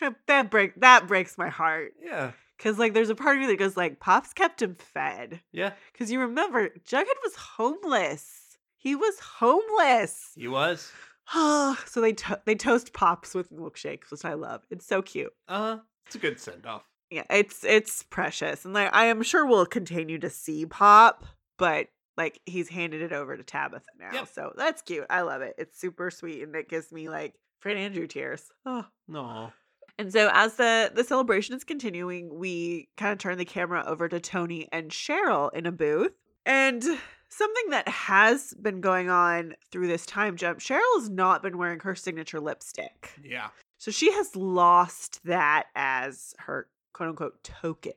[0.28, 1.94] that break that breaks my heart.
[2.02, 2.32] yeah.
[2.58, 5.40] Cause like there's a part of me that goes like, Pops kept him fed.
[5.52, 5.72] Yeah.
[5.98, 8.58] Cause you remember, Jughead was homeless.
[8.76, 10.30] He was homeless.
[10.36, 10.92] He was.
[11.32, 14.62] so they to- they toast Pops with milkshakes, which I love.
[14.70, 15.32] It's so cute.
[15.48, 15.78] Uh huh.
[16.06, 16.84] it's a good send off.
[17.10, 21.24] Yeah, it's it's precious, and like I am sure we'll continue to see Pop,
[21.58, 24.10] but Like he's handed it over to Tabitha now.
[24.12, 24.28] Yep.
[24.32, 25.06] So that's cute.
[25.08, 25.54] I love it.
[25.58, 28.50] It's super sweet and it gives me like Fred Andrew tears.
[28.66, 28.92] Ah, oh.
[29.08, 29.52] No.
[29.98, 34.08] And so as the the celebration is continuing, we kind of turn the camera over
[34.08, 36.12] to Toni and Cheryl in a booth.
[36.44, 36.82] And
[37.28, 41.80] something that has been going on through this time jump, Cheryl has not been wearing
[41.80, 43.10] her signature lipstick.
[43.22, 43.48] Yeah.
[43.78, 47.92] So she has lost that as her quote unquote token.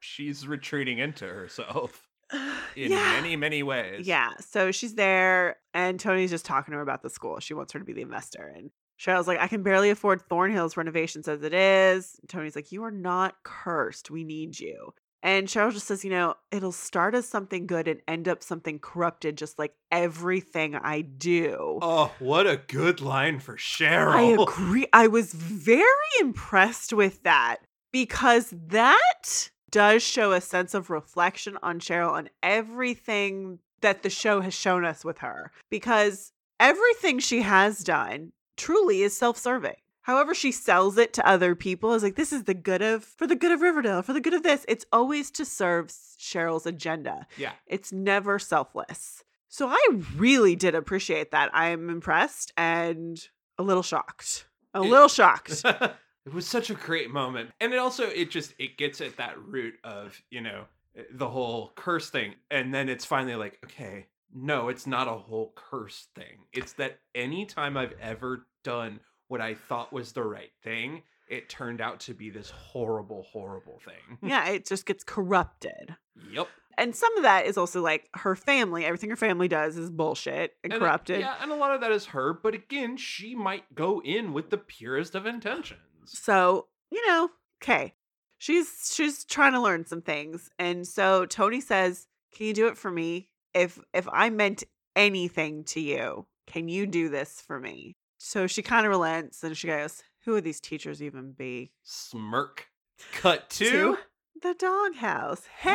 [0.00, 2.08] She's retreating into herself
[2.76, 3.12] in yeah.
[3.20, 4.06] many, many ways.
[4.06, 4.30] Yeah.
[4.40, 7.40] So she's there and Toni's just talking to her about the school.
[7.40, 8.52] She wants her to be the investor.
[8.54, 12.18] And Cheryl's like, I can barely afford Thornhill's renovations as it is.
[12.20, 14.10] And Toni's like, You are not cursed.
[14.10, 14.94] We need you.
[15.22, 18.78] And Cheryl just says, You know, it'll start as something good and end up something
[18.78, 21.78] corrupted, just like everything I do.
[21.82, 24.14] Oh, what a good line for Cheryl.
[24.14, 24.86] I agree.
[24.92, 25.84] I was very
[26.20, 27.58] impressed with that
[27.90, 34.40] because that does show a sense of reflection on Cheryl on everything that the show
[34.40, 35.50] has shown us with her.
[35.68, 39.74] Because everything she has done truly is self-serving.
[40.02, 43.26] However, she sells it to other people is like, this is the good of, for
[43.26, 44.64] the good of Riverdale, for the good of this.
[44.68, 47.26] It's always to serve Cheryl's agenda.
[47.36, 47.52] Yeah.
[47.66, 49.24] It's never selfless.
[49.48, 51.50] So I really did appreciate that.
[51.54, 53.18] I'm impressed and
[53.58, 54.46] a little shocked.
[54.74, 55.64] A It- little shocked.
[56.26, 57.50] it was such a great moment.
[57.60, 60.64] And it also it just it gets at that root of, you know,
[60.96, 62.34] eh, the whole curse thing.
[62.50, 66.46] And then it's finally like, okay, no, it's not a whole curse thing.
[66.52, 71.80] It's that anytime I've ever done what I thought was the right thing, it turned
[71.80, 74.18] out to be this horrible, horrible thing.
[74.28, 75.96] yeah, it just gets corrupted.
[76.30, 76.48] Yep.
[76.76, 78.84] And some of that is also like her family.
[78.84, 81.20] Everything her family does is bullshit and, And it- corrupted.
[81.20, 84.50] yeah, and a lot of that is her, but again, she might go in with
[84.50, 85.80] the purest of intentions.
[86.06, 87.30] So, you know,
[87.62, 87.94] okay.
[88.38, 90.50] She's she's trying to learn some things.
[90.58, 93.28] And so Toni says, "Can you do it for me?
[93.54, 94.64] If if I meant
[94.96, 99.56] anything to you, can you do this for me?" So she kind of relents and
[99.56, 102.68] she goes, "Who would these teachers even be?" Smirk.
[103.12, 103.98] Cut to, To
[104.42, 105.46] the doghouse.
[105.58, 105.70] Hey!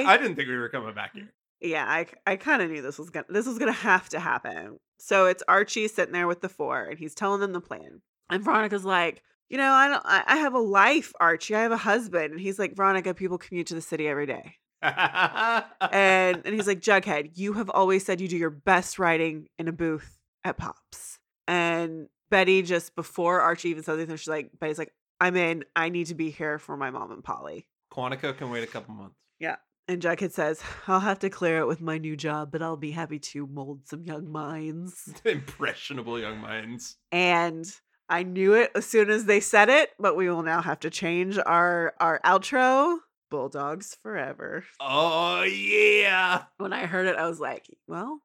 [0.00, 0.04] Hey.
[0.04, 1.32] I didn't think we were coming back here.
[1.60, 4.78] yeah, I I kind of knew this was gonna this was gonna have to happen.
[4.98, 8.00] So it's Archie sitting there with the four, and he's telling them the plan.
[8.30, 11.54] And Veronica's like, you know, I don't, I, I have a life, Archie.
[11.54, 14.56] I have a husband, and he's like, Veronica, people commute to the city every day,
[14.82, 19.68] and and he's like, Jughead, you have always said you do your best writing in
[19.68, 21.18] a booth at Pops.
[21.46, 25.64] And Betty just before Archie even says anything, she's like, Betty's like, I'm in.
[25.76, 27.66] I need to be here for my mom and Polly.
[27.92, 29.16] Quantico can wait a couple months.
[29.38, 29.56] Yeah.
[29.86, 32.90] And Jughead says, I'll have to clear it with my new job, but I'll be
[32.90, 35.12] happy to mold some young minds.
[35.24, 36.96] Impressionable young minds.
[37.12, 37.70] And
[38.08, 40.90] I knew it as soon as they said it, but we will now have to
[40.90, 42.98] change our our outro.
[43.30, 44.64] Bulldogs forever.
[44.78, 46.44] Oh yeah.
[46.58, 48.20] When I heard it, I was like, well,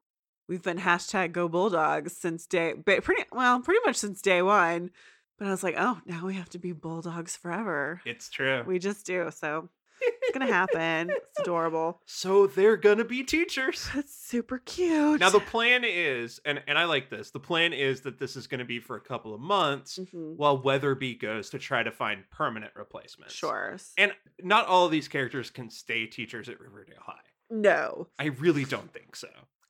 [0.48, 4.90] we've been hashtag go Bulldogs since day pretty well, pretty much since day one.
[5.38, 8.02] But I was like, oh, now we have to be Bulldogs forever.
[8.04, 8.62] It's true.
[8.66, 9.30] We just do.
[9.34, 9.68] So
[10.00, 11.10] it's gonna happen.
[11.10, 12.00] It's adorable.
[12.06, 13.88] so they're gonna be teachers.
[13.94, 15.20] That's super cute.
[15.20, 17.30] Now the plan is, and and I like this.
[17.30, 20.36] The plan is that this is to be for a couple of months, Mhm.
[20.36, 23.34] while Weatherbee goes to try to find permanent replacements.
[23.34, 23.76] Sure.
[23.98, 27.14] And not all of these characters can stay teachers at Riverdale High.
[27.50, 28.08] No.
[28.18, 29.28] I really don't think so.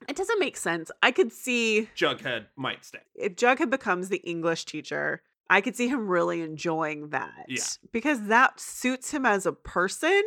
[0.08, 0.90] It doesn't make sense.
[1.02, 3.00] I could see Jughead might stay.
[3.14, 7.46] if Jughead becomes the English teacher, I could see him really enjoying that.
[7.48, 7.64] Yeah.
[7.92, 10.22] Because that suits him as a person.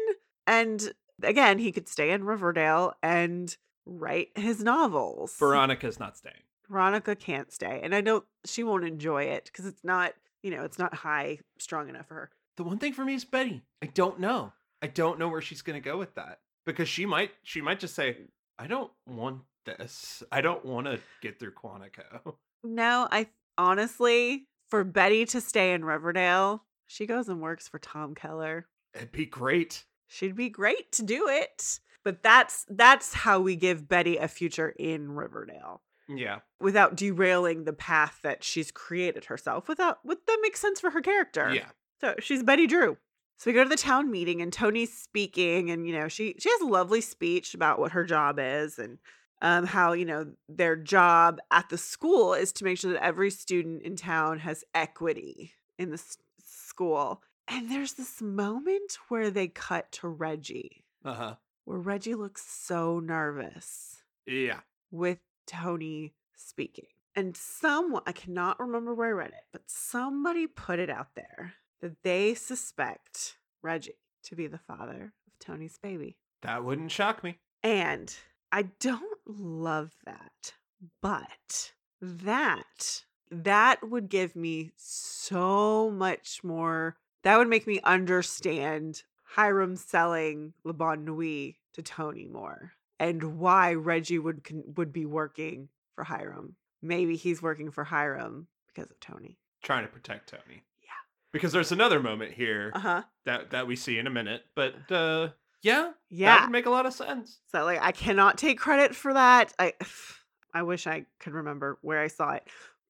[0.46, 0.94] And
[1.24, 3.56] again, he could stay in Riverdale and
[3.86, 5.36] write his novels.
[5.40, 6.36] Veronica's not staying.
[6.70, 7.80] Veronica can't stay.
[7.82, 10.14] And I know she won't enjoy it because it's not,
[10.44, 12.32] you know, it's not high strong enough for her.
[12.58, 13.64] The one thing for me is Betty.
[13.82, 14.52] I don't know.
[14.82, 17.80] I don't know where she's going to go with that because she might she might
[17.80, 18.18] just say,
[18.60, 20.22] "I don't want this.
[20.32, 25.86] I don't want to get through Quantico." No, I honestly, for Betty to stay in
[25.86, 28.66] Riverdale, she goes and works for Tom Keller.
[28.96, 29.86] It'd be great.
[30.08, 34.70] she'd be great to do it but that's that's how we give betty a future
[34.78, 36.40] in riverdale Yeah.
[36.60, 41.02] without derailing the path that she's created herself without with that makes sense for her
[41.02, 41.70] character Yeah.
[42.02, 42.98] so she's betty drew
[43.38, 46.50] so we go to the town meeting and toni's speaking and you know she she
[46.50, 48.98] has a lovely speech about what her job is and
[49.44, 53.30] um, how you know their job at the school is to make sure that every
[53.30, 59.48] student in town has equity in the s- school and there's this moment where they
[59.48, 61.36] cut to reggie Uh-huh.
[61.66, 64.62] where Reggie looks so nervous Yeah.
[64.92, 66.88] with Toni speaking.
[67.16, 71.54] And someone, I cannot remember where I read it, but somebody put it out there
[71.82, 76.18] that they suspect Reggie to be the father of Toni's baby.
[76.42, 77.38] That wouldn't shock me.
[77.62, 78.16] And
[78.54, 80.54] I don't love that,
[81.02, 86.98] but that that would give me so much more.
[87.24, 93.74] That would make me understand Hiram selling Le Bonne Nuit to Toni more and why
[93.74, 94.46] Reggie would
[94.78, 96.56] would be working for Hiram.
[96.82, 99.38] Maybe he's working for Hiram because of Toni.
[99.64, 100.64] Trying to protect Toni.
[100.84, 100.90] Yeah.
[101.32, 103.02] Because there's another moment here Uh huh.
[103.26, 105.30] that that we see in a minute, but uh
[105.64, 106.36] yeah, Yeah.
[106.36, 107.40] that would make a lot of sense.
[107.52, 109.54] So like I cannot take credit for that.
[109.58, 109.74] I
[110.54, 112.44] I wish I could remember where I saw it.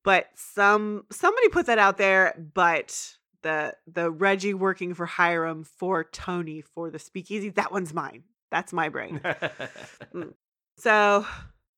[0.03, 6.03] But some somebody put that out there, but the the Reggie working for Hiram for
[6.03, 8.23] Toni for the speakeasy, that one's mine.
[8.51, 9.21] That's my brain.
[10.13, 10.33] Mm.
[10.77, 11.25] So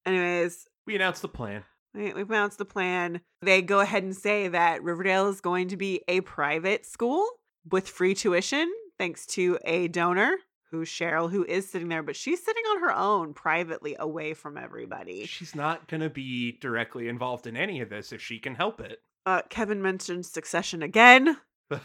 [0.06, 1.64] anyways, we announced the plan.
[1.94, 3.22] we, we announced the plan.
[3.42, 7.28] They go ahead and say that Riverdale is going to be a private school
[7.70, 10.36] with free tuition, thanks to a donor
[10.76, 14.58] who's Cheryl, who is sitting there, but she's sitting on her own privately away from
[14.58, 15.26] everybody.
[15.26, 18.80] She's not going to be directly involved in any of this if she can help
[18.82, 19.02] it.
[19.26, 21.38] Uh, Kevin mentions succession again.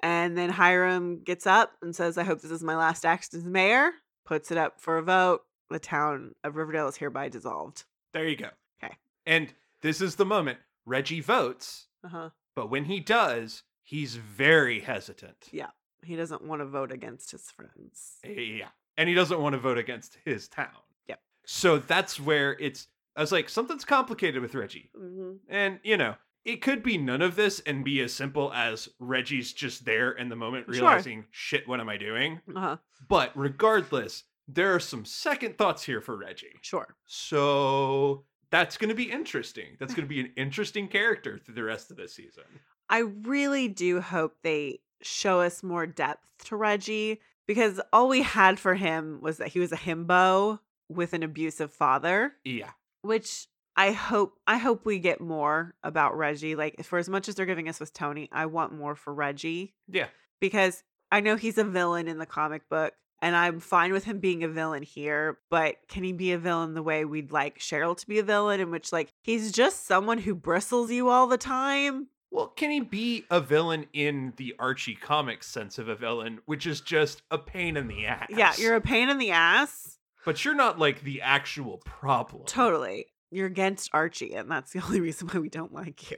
[0.00, 3.42] And then Hiram gets up and says, I hope this is my last act as
[3.44, 3.90] mayor,
[4.26, 5.42] puts it up for a vote.
[5.70, 7.84] The town of Riverdale is hereby dissolved.
[8.12, 8.50] there you go.
[8.82, 8.96] 'Kay.
[9.24, 12.30] And this is the moment Reggie votes, Uh huh.
[12.54, 15.48] but when he does, he's very hesitant.
[15.52, 15.70] Yeah.
[16.04, 18.18] He doesn't want to vote against his friends.
[18.24, 18.68] Yeah.
[18.96, 20.68] And he doesn't want to vote against his town.
[21.08, 21.20] Yep.
[21.46, 22.86] So that's where it's,
[23.16, 24.90] I was like, something's complicated with Reggie.
[24.96, 25.32] Mm-hmm.
[25.48, 29.52] And, you know, it could be none of this and be as simple as Reggie's
[29.52, 30.74] just there in the moment Sure.
[30.74, 32.40] realizing, shit, what am I doing?
[32.54, 32.76] Uh huh.
[33.08, 36.52] But regardless, there are some second thoughts here for Reggie.
[36.60, 36.94] Sure.
[37.06, 39.76] So that's going to be interesting.
[39.80, 42.44] That's going to be an interesting character through the rest of this season.
[42.90, 48.58] I really do hope they show us more depth to Reggie because all we had
[48.58, 52.70] for him was that he was a himbo with an abusive father, Yeah.
[53.02, 53.46] which
[53.76, 56.54] I hope I hope we get more about Reggie.
[56.54, 59.74] Like for as much as they're giving us with Toni, I want more for Reggie
[59.88, 60.08] Yeah.
[60.40, 62.92] because I know he's a villain in the comic book
[63.22, 66.74] and I'm fine with him being a villain here, but can he be a villain
[66.74, 70.18] the way we'd like Cheryl to be a villain in which like he's just someone
[70.18, 72.08] who bristles you all the time?
[72.34, 76.66] Well, can he be a villain in the Archie comics sense of a villain, which
[76.66, 78.26] is just a pain in the ass?
[78.28, 79.98] Yeah, you're a pain in the ass.
[80.24, 82.42] But you're not like the actual problem.
[82.46, 83.06] Totally.
[83.30, 86.16] You're against Archie, and that's the only reason why we don't like you.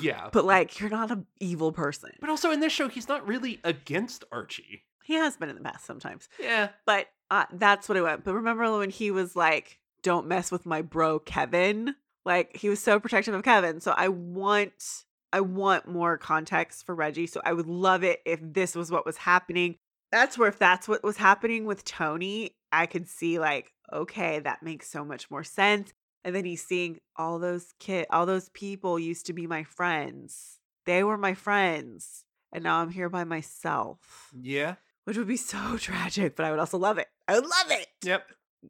[0.00, 0.28] Yeah.
[0.32, 2.10] But like, you're not an evil person.
[2.20, 4.84] But also in this show, he's not really against Archie.
[5.02, 6.28] He has been in the past sometimes.
[6.38, 6.68] Yeah.
[6.86, 8.22] But uh, that's what I went.
[8.22, 12.80] But remember when he was like, "Don't mess with my bro Kevin." Like he was
[12.80, 13.80] so protective of Kevin.
[13.80, 17.26] So I want, I want more context for Reggie.
[17.26, 19.76] So I would love it if this was what was happening.
[20.10, 24.62] That's where if that's what was happening with Toni, I could see like, okay, that
[24.62, 25.92] makes so much more sense.
[26.24, 30.58] And then he's seeing all those kid, all those people used to be my friends.
[30.86, 34.76] They were my friends, and now I'm here by myself Yeah.
[35.04, 37.08] which would be so tragic, but I would also love it.
[37.26, 37.86] I would love it.
[38.02, 38.26] Yep.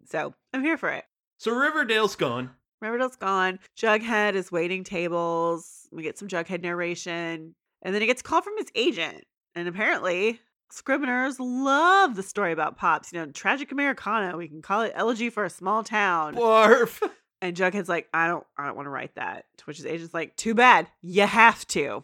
[0.06, 1.04] So I'm here for it.
[1.38, 2.50] So Riverdale's gone.
[2.81, 3.59] Riverdale's gone.
[3.76, 5.89] Jughead is waiting tables.
[5.93, 7.55] We get some Jughead narration.
[7.83, 9.24] And then he gets a call from his agent.
[9.55, 10.41] And apparently,
[10.72, 13.12] Scribners love the story about Pops.
[13.12, 14.37] You know, tragic Americana.
[14.37, 16.35] We can call it Elegy for a Small Town.
[16.35, 17.03] Barf.
[17.41, 19.45] And Jughead's like, I don't I don't want to write that.
[19.59, 20.88] To which his agent's like, too bad.
[21.03, 22.03] You have to.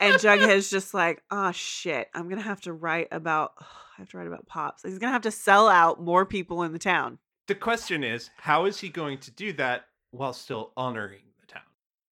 [0.00, 4.18] And Jughead's just like, oh shit, I'm gonna have to write about I have to
[4.18, 4.82] write about Pops.
[4.82, 7.18] He's gonna have to sell out more people in the town.
[7.46, 11.62] The question is, how is he going to do that while still honoring the town?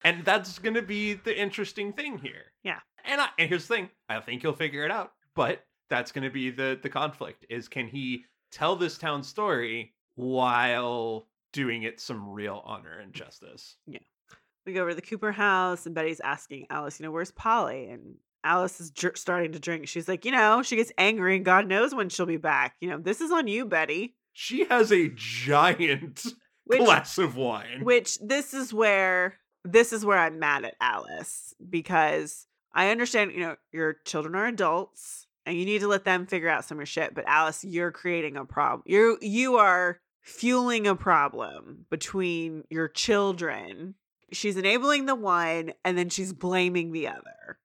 [0.03, 2.51] And that's going to be the interesting thing here.
[2.63, 2.79] Yeah.
[3.05, 5.13] And, I, and here's the thing: I think he'll figure it out.
[5.35, 9.93] But that's going to be the the conflict: is can he tell this town story
[10.15, 13.75] while doing it some real honor and justice?
[13.87, 13.99] Yeah.
[14.65, 17.89] We go over to the Cooper house, and Betty's asking Alice, you know, where's Polly?
[17.89, 18.15] And
[18.45, 19.87] Alice is jer- starting to drink.
[19.87, 22.75] She's like, you know, she gets angry, and God knows when she'll be back.
[22.79, 24.15] You know, this is on you, Betty.
[24.33, 26.23] She has a giant
[26.65, 27.83] Which, glass of wine.
[27.83, 33.41] which this is where this is where I'm mad at Alice because I understand, you
[33.41, 36.79] know, your children are adults and you need to let them figure out some of
[36.79, 37.13] your shit.
[37.13, 38.83] But Alice, you're creating a problem.
[38.85, 43.95] You you are fueling a problem between your children.
[44.31, 47.59] She's enabling the one and then she's blaming the other.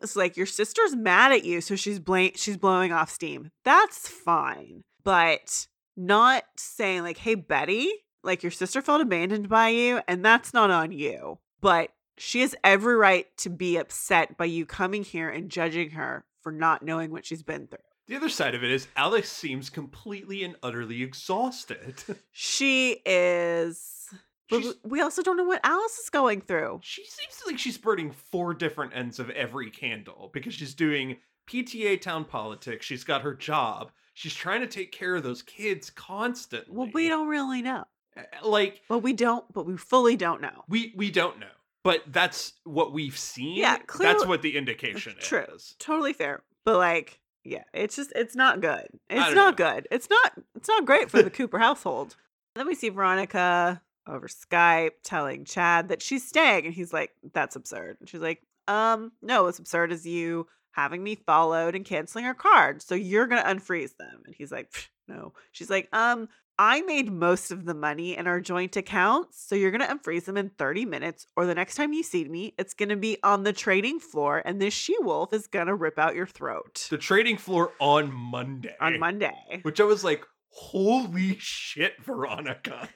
[0.00, 3.50] It's like your sister's mad at you, so she's blame she's blowing off steam.
[3.64, 4.84] That's fine.
[5.04, 7.90] But not saying like, hey Betty,
[8.22, 11.38] like your sister felt abandoned by you, and that's not on you.
[11.60, 16.24] But she has every right to be upset by you coming here and judging her
[16.42, 17.78] for not knowing what she's been through.
[18.08, 21.94] The other side of it is Alex seems completely and utterly exhausted.
[22.32, 24.08] She is.
[24.48, 26.80] But She's- we also don't know what Alice is going through.
[26.84, 31.16] she seems like she's burning four different ends of every candle because she's doing
[31.48, 32.86] PTA town politics.
[32.86, 33.90] She's got her job.
[34.16, 36.74] She's trying to take care of those kids constantly.
[36.74, 37.84] Well, we don't really know.
[38.16, 40.64] Uh, like Well, we don't, but we fully don't know.
[40.70, 41.52] we we don't know,
[41.84, 43.58] but that's what we've seen.
[43.58, 45.44] Yeah, clearly, that's what the indication True.
[45.54, 45.76] is.
[45.78, 46.42] Totally fair.
[46.64, 48.86] But like, yeah, it's just it's not good.
[49.10, 49.66] It's not know.
[49.66, 49.86] good.
[49.90, 52.16] It's not it's not great for the Cooper household.
[52.54, 57.54] Then we see Veronica over Skype telling Chad that she's staying and he's like, That's
[57.54, 57.98] absurd.
[58.00, 62.34] And she's like, Um, no, what's absurd is you having me followed and canceling our
[62.34, 62.84] cards.
[62.84, 64.22] So you're gonna unfreeze them.
[64.26, 64.70] And he's like,
[65.08, 65.32] no.
[65.50, 66.28] She's like, um,
[66.58, 70.36] I made most of the money in our joint accounts, so you're gonna unfreeze them
[70.38, 73.52] in 30 minutes, or the next time you see me, it's gonna be on the
[73.52, 77.72] trading floor, and this she wolf is gonna rip out your throat The trading floor
[77.78, 78.74] on Monday.
[78.80, 79.60] on Monday.
[79.62, 82.88] Which I was like, holy shit, Veronica.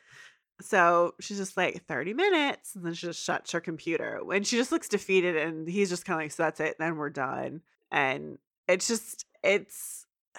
[0.61, 4.21] So she's just like 30 minutes, and then she just shuts her computer.
[4.33, 6.97] And she just looks defeated, and he's just kind of like, So that's it, then
[6.97, 7.63] we're done.
[7.91, 8.39] And
[8.69, 10.07] it's just, it's,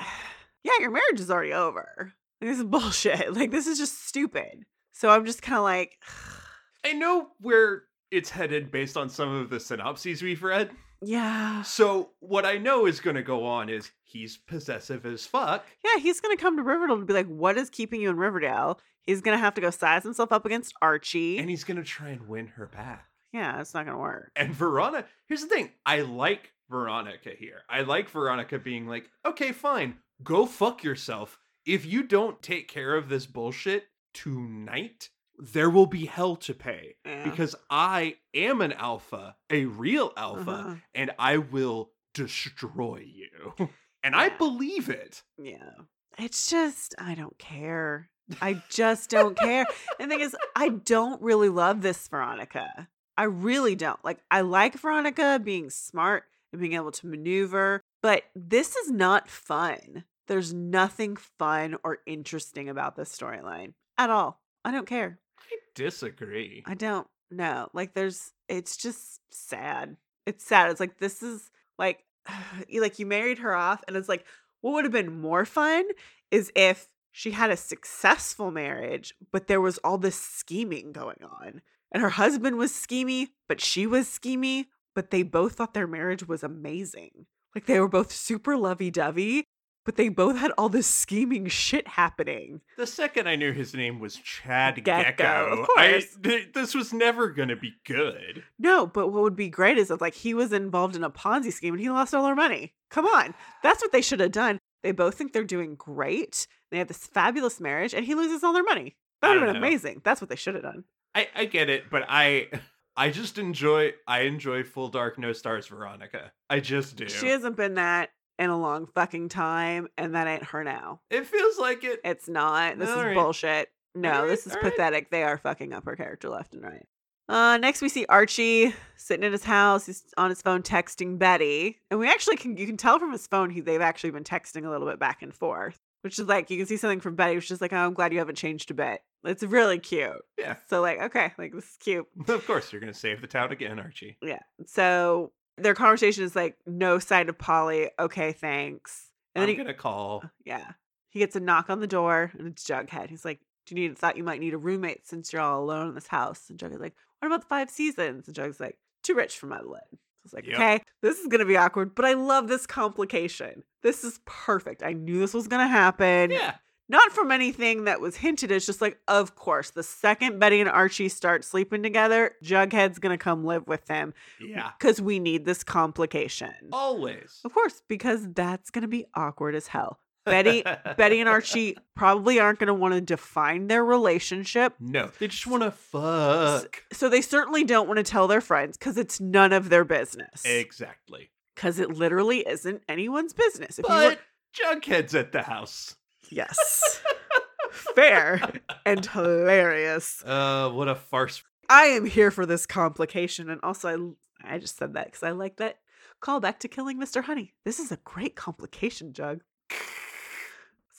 [0.63, 2.13] yeah, your marriage is already over.
[2.41, 3.33] Like, this is bullshit.
[3.33, 4.65] Like, this is just stupid.
[4.91, 5.99] So I'm just kind of like,
[6.85, 10.71] I know where it's headed based on some of the synopses we've read.
[11.01, 11.61] yeah.
[11.61, 15.65] So what I know is going to go on is he's possessive as fuck.
[15.85, 18.17] Yeah, he's going to come to Riverdale to be like, What is keeping you in
[18.17, 18.79] Riverdale?
[19.05, 21.37] He's going to have to go size himself up against Archie.
[21.37, 23.07] and he's going to try and win her back.
[23.33, 24.31] yeah, it's not going to work.
[24.35, 27.61] And Veronica, here's the thing I like Veronica here.
[27.69, 31.39] I like Veronica being like, okay, fine, go fuck yourself.
[31.65, 36.95] If you don't take care of this bullshit tonight, there will be hell to pay
[37.05, 37.23] Yeah.
[37.29, 40.75] because I am an alpha, a real alpha, Uh-huh.
[40.93, 43.69] and I will destroy you.
[44.03, 45.21] And I believe it.
[45.37, 45.73] Yeah.
[46.17, 48.09] It's just, I don't care.
[48.41, 49.65] I just don't care.
[49.99, 52.87] And the thing is, I don't really love this Veronica.
[53.17, 54.03] I really don't.
[54.03, 59.29] Like, I like Veronica being smart and being able to maneuver, but this is not
[59.29, 60.03] fun.
[60.27, 64.41] There's nothing fun or interesting about this storyline at all.
[64.63, 65.19] I don't care.
[65.39, 66.63] I disagree.
[66.65, 67.69] I don't know.
[67.73, 69.97] Like there's it's just sad.
[70.25, 70.69] It's sad.
[70.69, 72.03] It's like this is like
[72.73, 74.25] like you married her off and it's like
[74.61, 75.83] what would have been more fun
[76.29, 81.61] is if she had a successful marriage, but there was all this scheming going on.
[81.91, 86.27] And her husband was schemy, but she was schemy, but they both thought their marriage
[86.27, 87.25] was amazing.
[87.53, 89.43] Like they were both super lovey-dovey,
[89.83, 92.61] but they both had all this scheming shit happening.
[92.77, 96.17] The second I knew his name was Chad Gekko, Gekko, of I, course.
[96.23, 98.43] th- this was never going to be good.
[98.57, 101.51] No, but what would be great is if like he was involved in a Ponzi
[101.51, 102.73] scheme and he lost all their money.
[102.89, 103.33] Come on.
[103.63, 104.59] That's what they should have done.
[104.83, 106.47] They both think they're doing great.
[106.71, 108.95] They have this fabulous marriage and he loses all their money.
[109.21, 110.01] That would have been amazing.
[110.03, 110.85] That's what they should have done.
[111.13, 112.47] I, I get it, but I
[112.97, 116.31] I just enjoy I enjoy Full Dark No Stars Veronica.
[116.49, 117.07] I just do.
[117.07, 118.09] She hasn't been that
[118.39, 121.01] in a long fucking time, and that ain't her now.
[121.09, 121.99] it feels like it.
[122.03, 122.79] It's not.
[122.79, 123.15] This is Alright.
[123.15, 123.69] bullshit.
[123.93, 125.11] No, Alright, this is pathetic.
[125.11, 126.87] They are fucking up her character left and right.
[127.31, 129.85] Uh, next we see Archie sitting in his house.
[129.85, 133.25] He's on his phone texting Betty, and we actually can you can tell from his
[133.25, 136.49] phone he they've actually been texting a little bit back and forth, which is like
[136.49, 138.69] you can see something from Betty, which is like, oh, I'm glad you haven't changed
[138.69, 139.01] a bit.
[139.23, 140.21] It's really cute.
[140.37, 140.57] Yeah.
[140.69, 142.05] So like, okay, like this is cute.
[142.27, 144.17] Of course, you're gonna save the town again, Archie.
[144.21, 144.39] Yeah.
[144.65, 147.91] So their conversation is like, no sign of Polly.
[147.97, 149.09] Okay, thanks.
[149.35, 150.23] And I'm then he, gonna call.
[150.43, 150.71] yeah.
[151.11, 153.09] He gets a knock on the door and it's Jughead.
[153.09, 155.89] He's like, Do you need thought you might need a roommate since you're all alone
[155.89, 156.49] in this house?
[156.49, 158.27] And Jughead's like, What about the five seasons?
[158.27, 159.81] And Jughead's like, Too rich for my blood.
[159.91, 160.55] So it's like, Yep.
[160.55, 163.63] okay, this is gonna be awkward, but I love this complication.
[163.81, 164.83] This is perfect.
[164.83, 166.31] I knew this was gonna happen.
[166.31, 166.55] Yeah.
[166.89, 168.51] Not from anything that was hinted.
[168.51, 173.17] It's just like, of course, the second Betty and Archie start sleeping together, Jughead's gonna
[173.17, 174.13] come live with them.
[174.41, 174.71] Yeah.
[174.77, 176.51] Because we need this complication.
[176.73, 177.39] Always.
[177.45, 179.99] Of course, because that's going to be awkward as hell.
[180.25, 180.63] Betty,
[180.97, 184.73] Betty and Archie probably aren't going to want to define their relationship.
[184.79, 186.83] No, they just want to fuck.
[186.93, 190.43] So they certainly don't want to tell their friends because it's none of their business.
[190.45, 191.31] Exactly.
[191.55, 193.79] Because it literally isn't anyone's business.
[193.79, 194.17] If you But
[194.63, 195.95] were, Jughead's at the house.
[196.29, 197.01] yes,
[197.71, 198.41] fair
[198.85, 200.23] and hilarious.
[200.25, 201.43] Uh, what a farce.
[201.69, 205.31] I am here for this complication, and also I, I just said that because I
[205.31, 205.77] like that
[206.21, 207.23] callback to killing Mr.
[207.23, 207.53] Honey.
[207.65, 209.41] This is a great complication, Jug.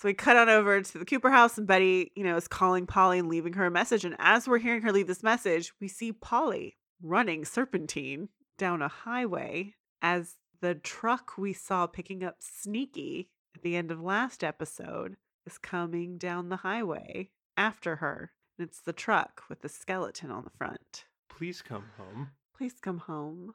[0.03, 2.89] So we cut on over to the Cooper house, and Betty, you know, is calling
[2.89, 4.05] Polly and leaving her a message.
[4.05, 8.89] And as we're hearing her leave this message, we see Polly running serpentine down a
[8.89, 15.19] highway as the truck we saw picking up Sneaky at the end of last episode
[15.47, 18.33] is coming down the highway after her.
[18.59, 21.05] And it's the truck with the skeleton on the front.
[21.31, 22.31] Please come home.
[22.59, 23.55] Please come home.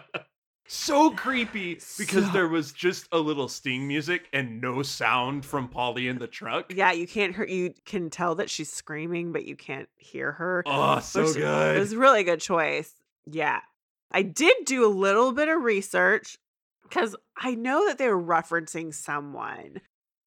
[0.68, 5.68] so creepy because So- there was just a little sting music and no sound from
[5.69, 6.73] Polly in the truck.
[6.73, 7.45] Yeah, you can't hear.
[7.45, 10.64] You can tell that she's screaming, but you can't hear her.
[10.65, 12.94] Oh, so Which- It was a really good choice.
[13.26, 13.61] Yeah.
[14.11, 16.38] I did do a little bit of research
[16.84, 19.81] because I know that they were referencing someone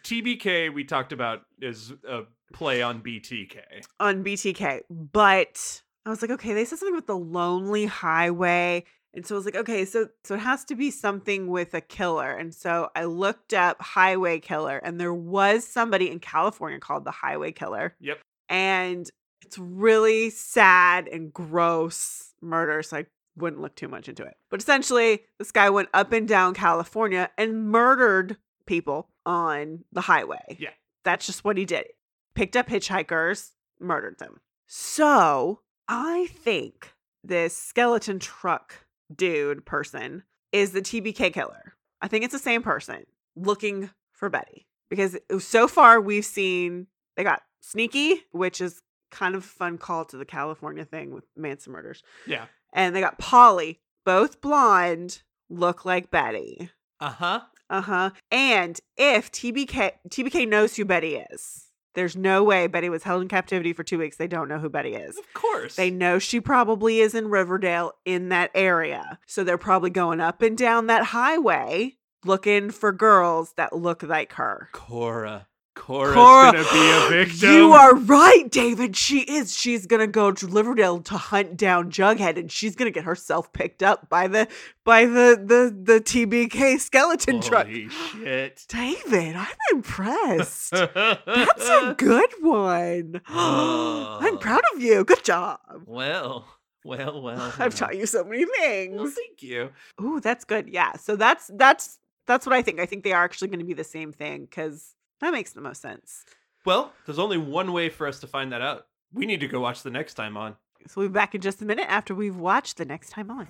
[0.04, 2.22] TBK we talked about is a
[2.52, 3.60] play on BTK.
[4.00, 8.84] on BTK, but I was like, okay, they said something about the lonely highway.
[9.12, 11.80] And so I was like, okay, so so it has to be something with a
[11.80, 12.30] killer.
[12.30, 17.10] And so I looked up highway killer, and there was somebody in California called the
[17.10, 17.96] highway killer.
[18.00, 18.18] Yep.
[18.48, 19.10] And
[19.44, 22.82] it's really sad and gross murder.
[22.82, 23.06] So I
[23.36, 24.36] wouldn't look too much into it.
[24.48, 30.56] But essentially, this guy went up and down California and murdered people on the highway.
[30.58, 30.70] Yeah.
[31.04, 31.86] That's just what he did.
[32.34, 33.50] Picked up hitchhikers,
[33.80, 34.40] murdered them.
[34.66, 36.92] So I think
[37.24, 40.22] this skeleton truck dude person
[40.52, 41.74] is the TBK killer.
[42.02, 43.04] I think it's the same person
[43.36, 49.42] looking for Betty because so far we've seen they got Sneaky, which is kind of
[49.44, 52.46] a fun call to the California thing with Manson murders, Yeah.
[52.72, 56.70] and they got Polly, both blonde, look like Betty.
[57.00, 57.40] Uh huh.
[57.68, 58.10] Uh huh.
[58.30, 63.28] And if TBK TBK knows who Betty is, there's no way Betty was held in
[63.28, 64.16] captivity for two weeks.
[64.16, 65.18] They don't know who Betty is.
[65.18, 65.76] Of course.
[65.76, 69.18] They know she probably is in Riverdale in that area.
[69.26, 74.34] So they're probably going up and down that highway looking for girls that look like
[74.34, 74.68] her.
[74.72, 75.46] Cora.
[75.80, 77.52] Cora's Cora, gonna be a victim.
[77.52, 78.94] You are right, David.
[78.94, 79.56] She is.
[79.56, 83.82] She's gonna go to Riverdale to hunt down Jughead, and she's gonna get herself picked
[83.82, 84.46] up by the
[84.84, 87.66] by the the the TBK skeleton truck.
[87.66, 88.66] Holy shit.
[88.68, 90.70] David, I'm impressed.
[90.72, 93.22] That's a good one.
[93.26, 94.38] I'm ah.
[94.38, 95.02] proud of you.
[95.02, 95.60] Good job.
[95.86, 96.46] Well,
[96.84, 97.54] well, well.
[97.58, 99.14] I've taught you so many Well, things.
[99.14, 99.70] thank you.
[100.00, 100.68] Ooh, that's good.
[100.68, 100.92] Yeah.
[100.96, 102.80] So that's that's that's what I think.
[102.80, 105.60] I think they are actually going to be the same thing because that makes the
[105.60, 106.24] most sense.
[106.64, 108.86] Well, there's only one way for us to find that out.
[109.12, 110.56] We need to go watch the next time on.
[110.86, 113.46] So we'll be back in just a minute after we've watched the next time on.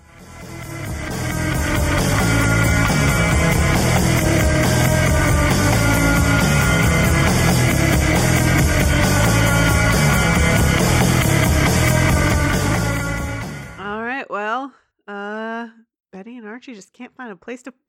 [13.81, 14.27] All right.
[14.29, 14.73] Well,
[15.09, 15.69] uh,
[16.13, 17.73] Betty and Archie just can't find a place to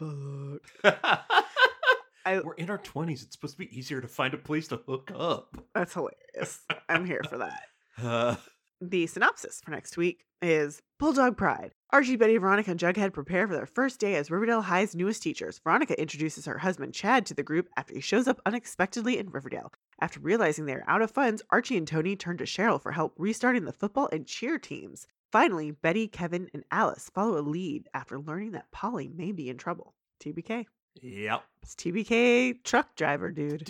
[0.84, 1.44] fuck.
[2.26, 3.23] I, We're in our 20s.
[3.23, 5.57] It's supposed to be easier to find a place to hook up.
[5.73, 6.61] that's hilarious.
[6.89, 7.64] I'm here for that.
[8.02, 8.35] Uh,
[8.84, 11.72] The synopsis for next week is Bulldog Pride.
[11.93, 15.60] Archie, Betty, Veronica, and Jughead prepare for their first day as Riverdale High's newest teachers.
[15.64, 19.72] Veronica introduces her husband Chad to the group after he shows up unexpectedly in Riverdale.
[19.99, 23.14] After realizing they are out of funds, Archie and Toni turn to Cheryl for help
[23.19, 25.06] restarting the football and cheer teams.
[25.31, 29.57] Finally, Betty, Kevin, and Alice follow a lead after learning that Polly may be in
[29.57, 29.93] trouble.
[30.23, 30.65] TBK.
[31.02, 31.44] Yep.
[31.64, 33.70] It's TBK truck driver, dude.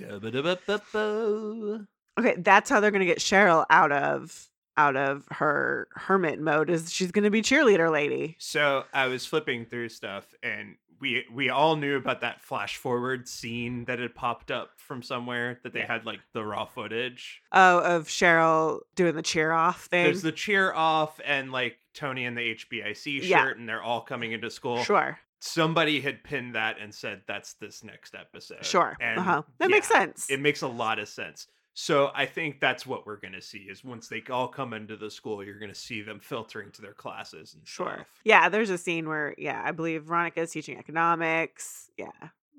[2.19, 6.69] Okay, that's how they're gonna get Cheryl out of out of her hermit mode.
[6.69, 8.35] Is she's gonna be cheerleader lady?
[8.39, 13.27] So I was flipping through stuff, and we we all knew about that flash forward
[13.27, 17.41] scene that had popped up from somewhere that they had like the raw footage.
[17.51, 20.05] Oh, of Cheryl doing the cheer off thing.
[20.05, 23.49] There's the cheer off and like Toni in the HBIC shirt, Yeah.
[23.49, 24.83] and they're all coming into school.
[24.83, 28.63] Sure, Somebody had pinned that and said that's this next episode.
[28.63, 28.95] sure.
[29.01, 29.41] And Uh huh.
[29.57, 30.29] That makes sense.
[30.29, 31.47] It makes a lot of sense.
[31.73, 35.09] So I think that's what we're gonna see is once they all come into the
[35.09, 37.93] school, you're gonna see them filtering to their classes and Sure.
[37.95, 38.07] stuff.
[38.23, 41.89] Yeah, there's a scene where yeah, I believe Veronica is teaching economics.
[41.97, 42.11] Yeah,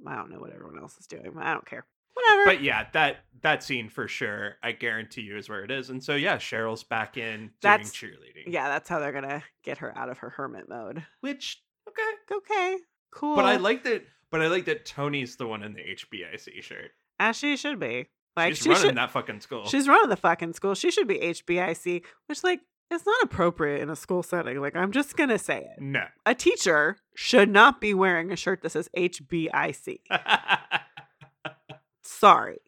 [0.06, 1.86] I don't know what everyone else is doing, I don't care.
[2.14, 2.44] Whatever.
[2.46, 5.88] But yeah, that that scene for sure, I guarantee you is where it is.
[5.90, 8.44] And so yeah, Cheryl's back in doing That's- cheerleading.
[8.48, 11.06] yeah, that's how they're gonna get her out of her hermit mode.
[11.20, 12.36] Which okay.
[12.36, 12.76] Okay,
[13.10, 13.36] cool.
[13.36, 16.92] But I like that but I like that Toni's the one in the HBIC shirt.
[17.20, 18.08] as she should be.
[18.34, 18.96] Like She's she running should.
[18.96, 19.66] that fucking school.
[19.66, 20.74] She's running the fucking school.
[20.74, 22.60] She should be HBIC, which like
[22.90, 24.58] it's not appropriate in a school setting.
[24.58, 25.82] Like I'm just gonna say it.
[25.82, 26.04] no.
[26.24, 30.00] A teacher should not be wearing a shirt that says HBIC.
[32.02, 32.60] Sorry.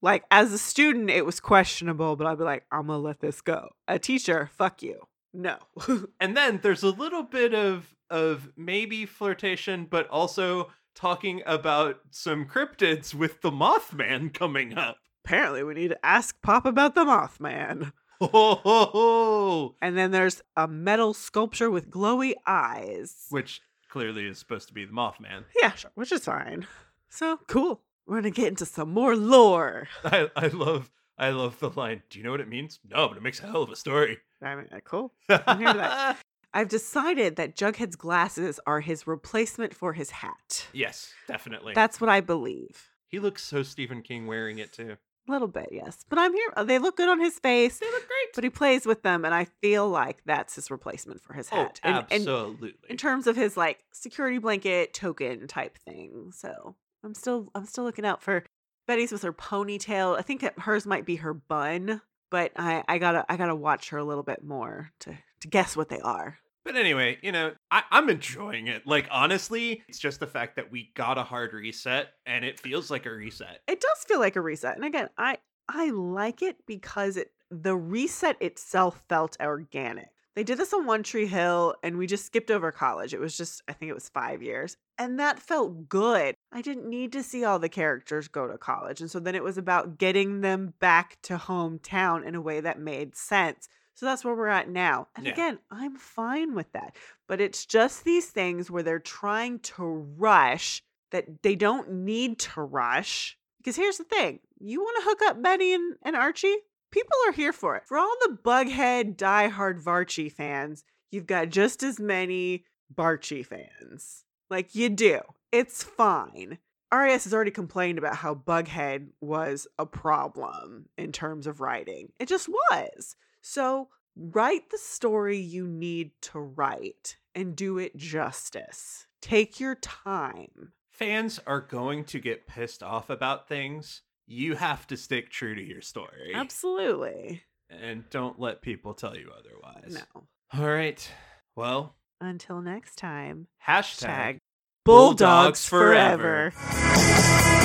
[0.00, 3.42] Like as a student, it was questionable, but I'd be like, I'm gonna let this
[3.42, 3.68] go.
[3.86, 5.00] A teacher, fuck you.
[5.34, 5.58] No.
[6.20, 12.46] and then there's a little bit of of maybe flirtation, but also talking about some
[12.46, 14.96] cryptids with the Mothman coming up.
[15.24, 17.92] Apparently, we need to ask Pop about the Mothman.
[18.20, 19.74] Oh, ho, ho, ho.
[19.82, 23.26] And then there's a metal sculpture with glowy eyes.
[23.30, 25.44] Which clearly is supposed to be the Mothman.
[25.60, 26.66] Yeah, sure, which is fine.
[27.08, 27.80] So cool.
[28.06, 29.88] We're gonna get into some more lore.
[30.04, 32.02] I, I love I love the line.
[32.10, 32.80] Do you know what it means?
[32.88, 34.18] No, but it makes a hell of a story.
[34.42, 35.12] I mean, uh, cool.
[35.28, 36.18] I'm here that.
[36.54, 40.68] I've decided that Jughead's glasses are his replacement for his hat.
[40.72, 41.74] yes, definitely.
[41.74, 42.90] That's what I believe.
[43.08, 44.96] he looks so Stephen King wearing it too.
[45.26, 46.04] A little bit, yes.
[46.08, 46.52] But I'm here.
[46.64, 47.78] They look good on his face.
[47.78, 48.34] They look great.
[48.34, 51.56] But he plays with them, and I feel like that's his replacement for his oh,
[51.56, 51.80] hat.
[51.82, 52.74] And- and absolutely.
[52.90, 56.30] in terms of his like security blanket token type thing.
[56.32, 58.44] So I'm still I'm still looking out for
[58.86, 60.18] Betty's with her ponytail.
[60.18, 63.90] I think that hers might be her bun, but I I gotta I gotta watch
[63.90, 66.38] her a little bit more to to guess what they are.
[66.64, 68.86] But anyway, you know, I, I'm enjoying it.
[68.86, 72.90] Like, honestly, it's just the fact that we got a hard reset and it feels
[72.90, 73.60] like a reset.
[73.66, 75.38] It does feel like a reset, and again, I
[75.68, 80.08] I like it because it the reset itself felt organic.
[80.34, 83.14] They did this on One Tree Hill, and we just skipped over college.
[83.14, 86.34] It was just I think it was five years, and that felt good.
[86.50, 89.44] I didn't need to see all the characters go to college, and so then it
[89.44, 93.68] was about getting them back to hometown in a way that made sense.
[93.94, 95.08] So that's where we're at now.
[95.16, 95.32] And Yeah.
[95.32, 96.96] again, I'm fine with that.
[97.28, 102.60] But it's just these things where they're trying to rush that they don't need to
[102.62, 103.38] rush.
[103.58, 106.56] Because here's the thing you want to hook up Betty and, and Archie?
[106.90, 107.84] People are here for it.
[107.86, 112.64] For all the Bughead, diehard Varchie fans, you've got just as many
[112.94, 114.24] Barchie fans.
[114.50, 115.20] Like you do.
[115.50, 116.58] It's fine.
[116.92, 122.12] RAS has already complained about how Bughead was a problem in terms of writing.
[122.20, 123.16] It just was.
[123.46, 129.06] So write the story you need to write and do it justice.
[129.20, 130.72] Take your time.
[130.90, 134.00] Fans are going to get pissed off about things.
[134.26, 136.32] You have to stick true to your story.
[136.34, 137.42] Absolutely.
[137.68, 139.92] And don't let people tell you otherwise.
[140.14, 140.22] No.
[140.58, 141.06] All right.
[141.54, 144.38] Well, Until next time, hashtag tag
[144.86, 146.50] Bulldogs Bulldogs forever.
[146.52, 147.64] forever.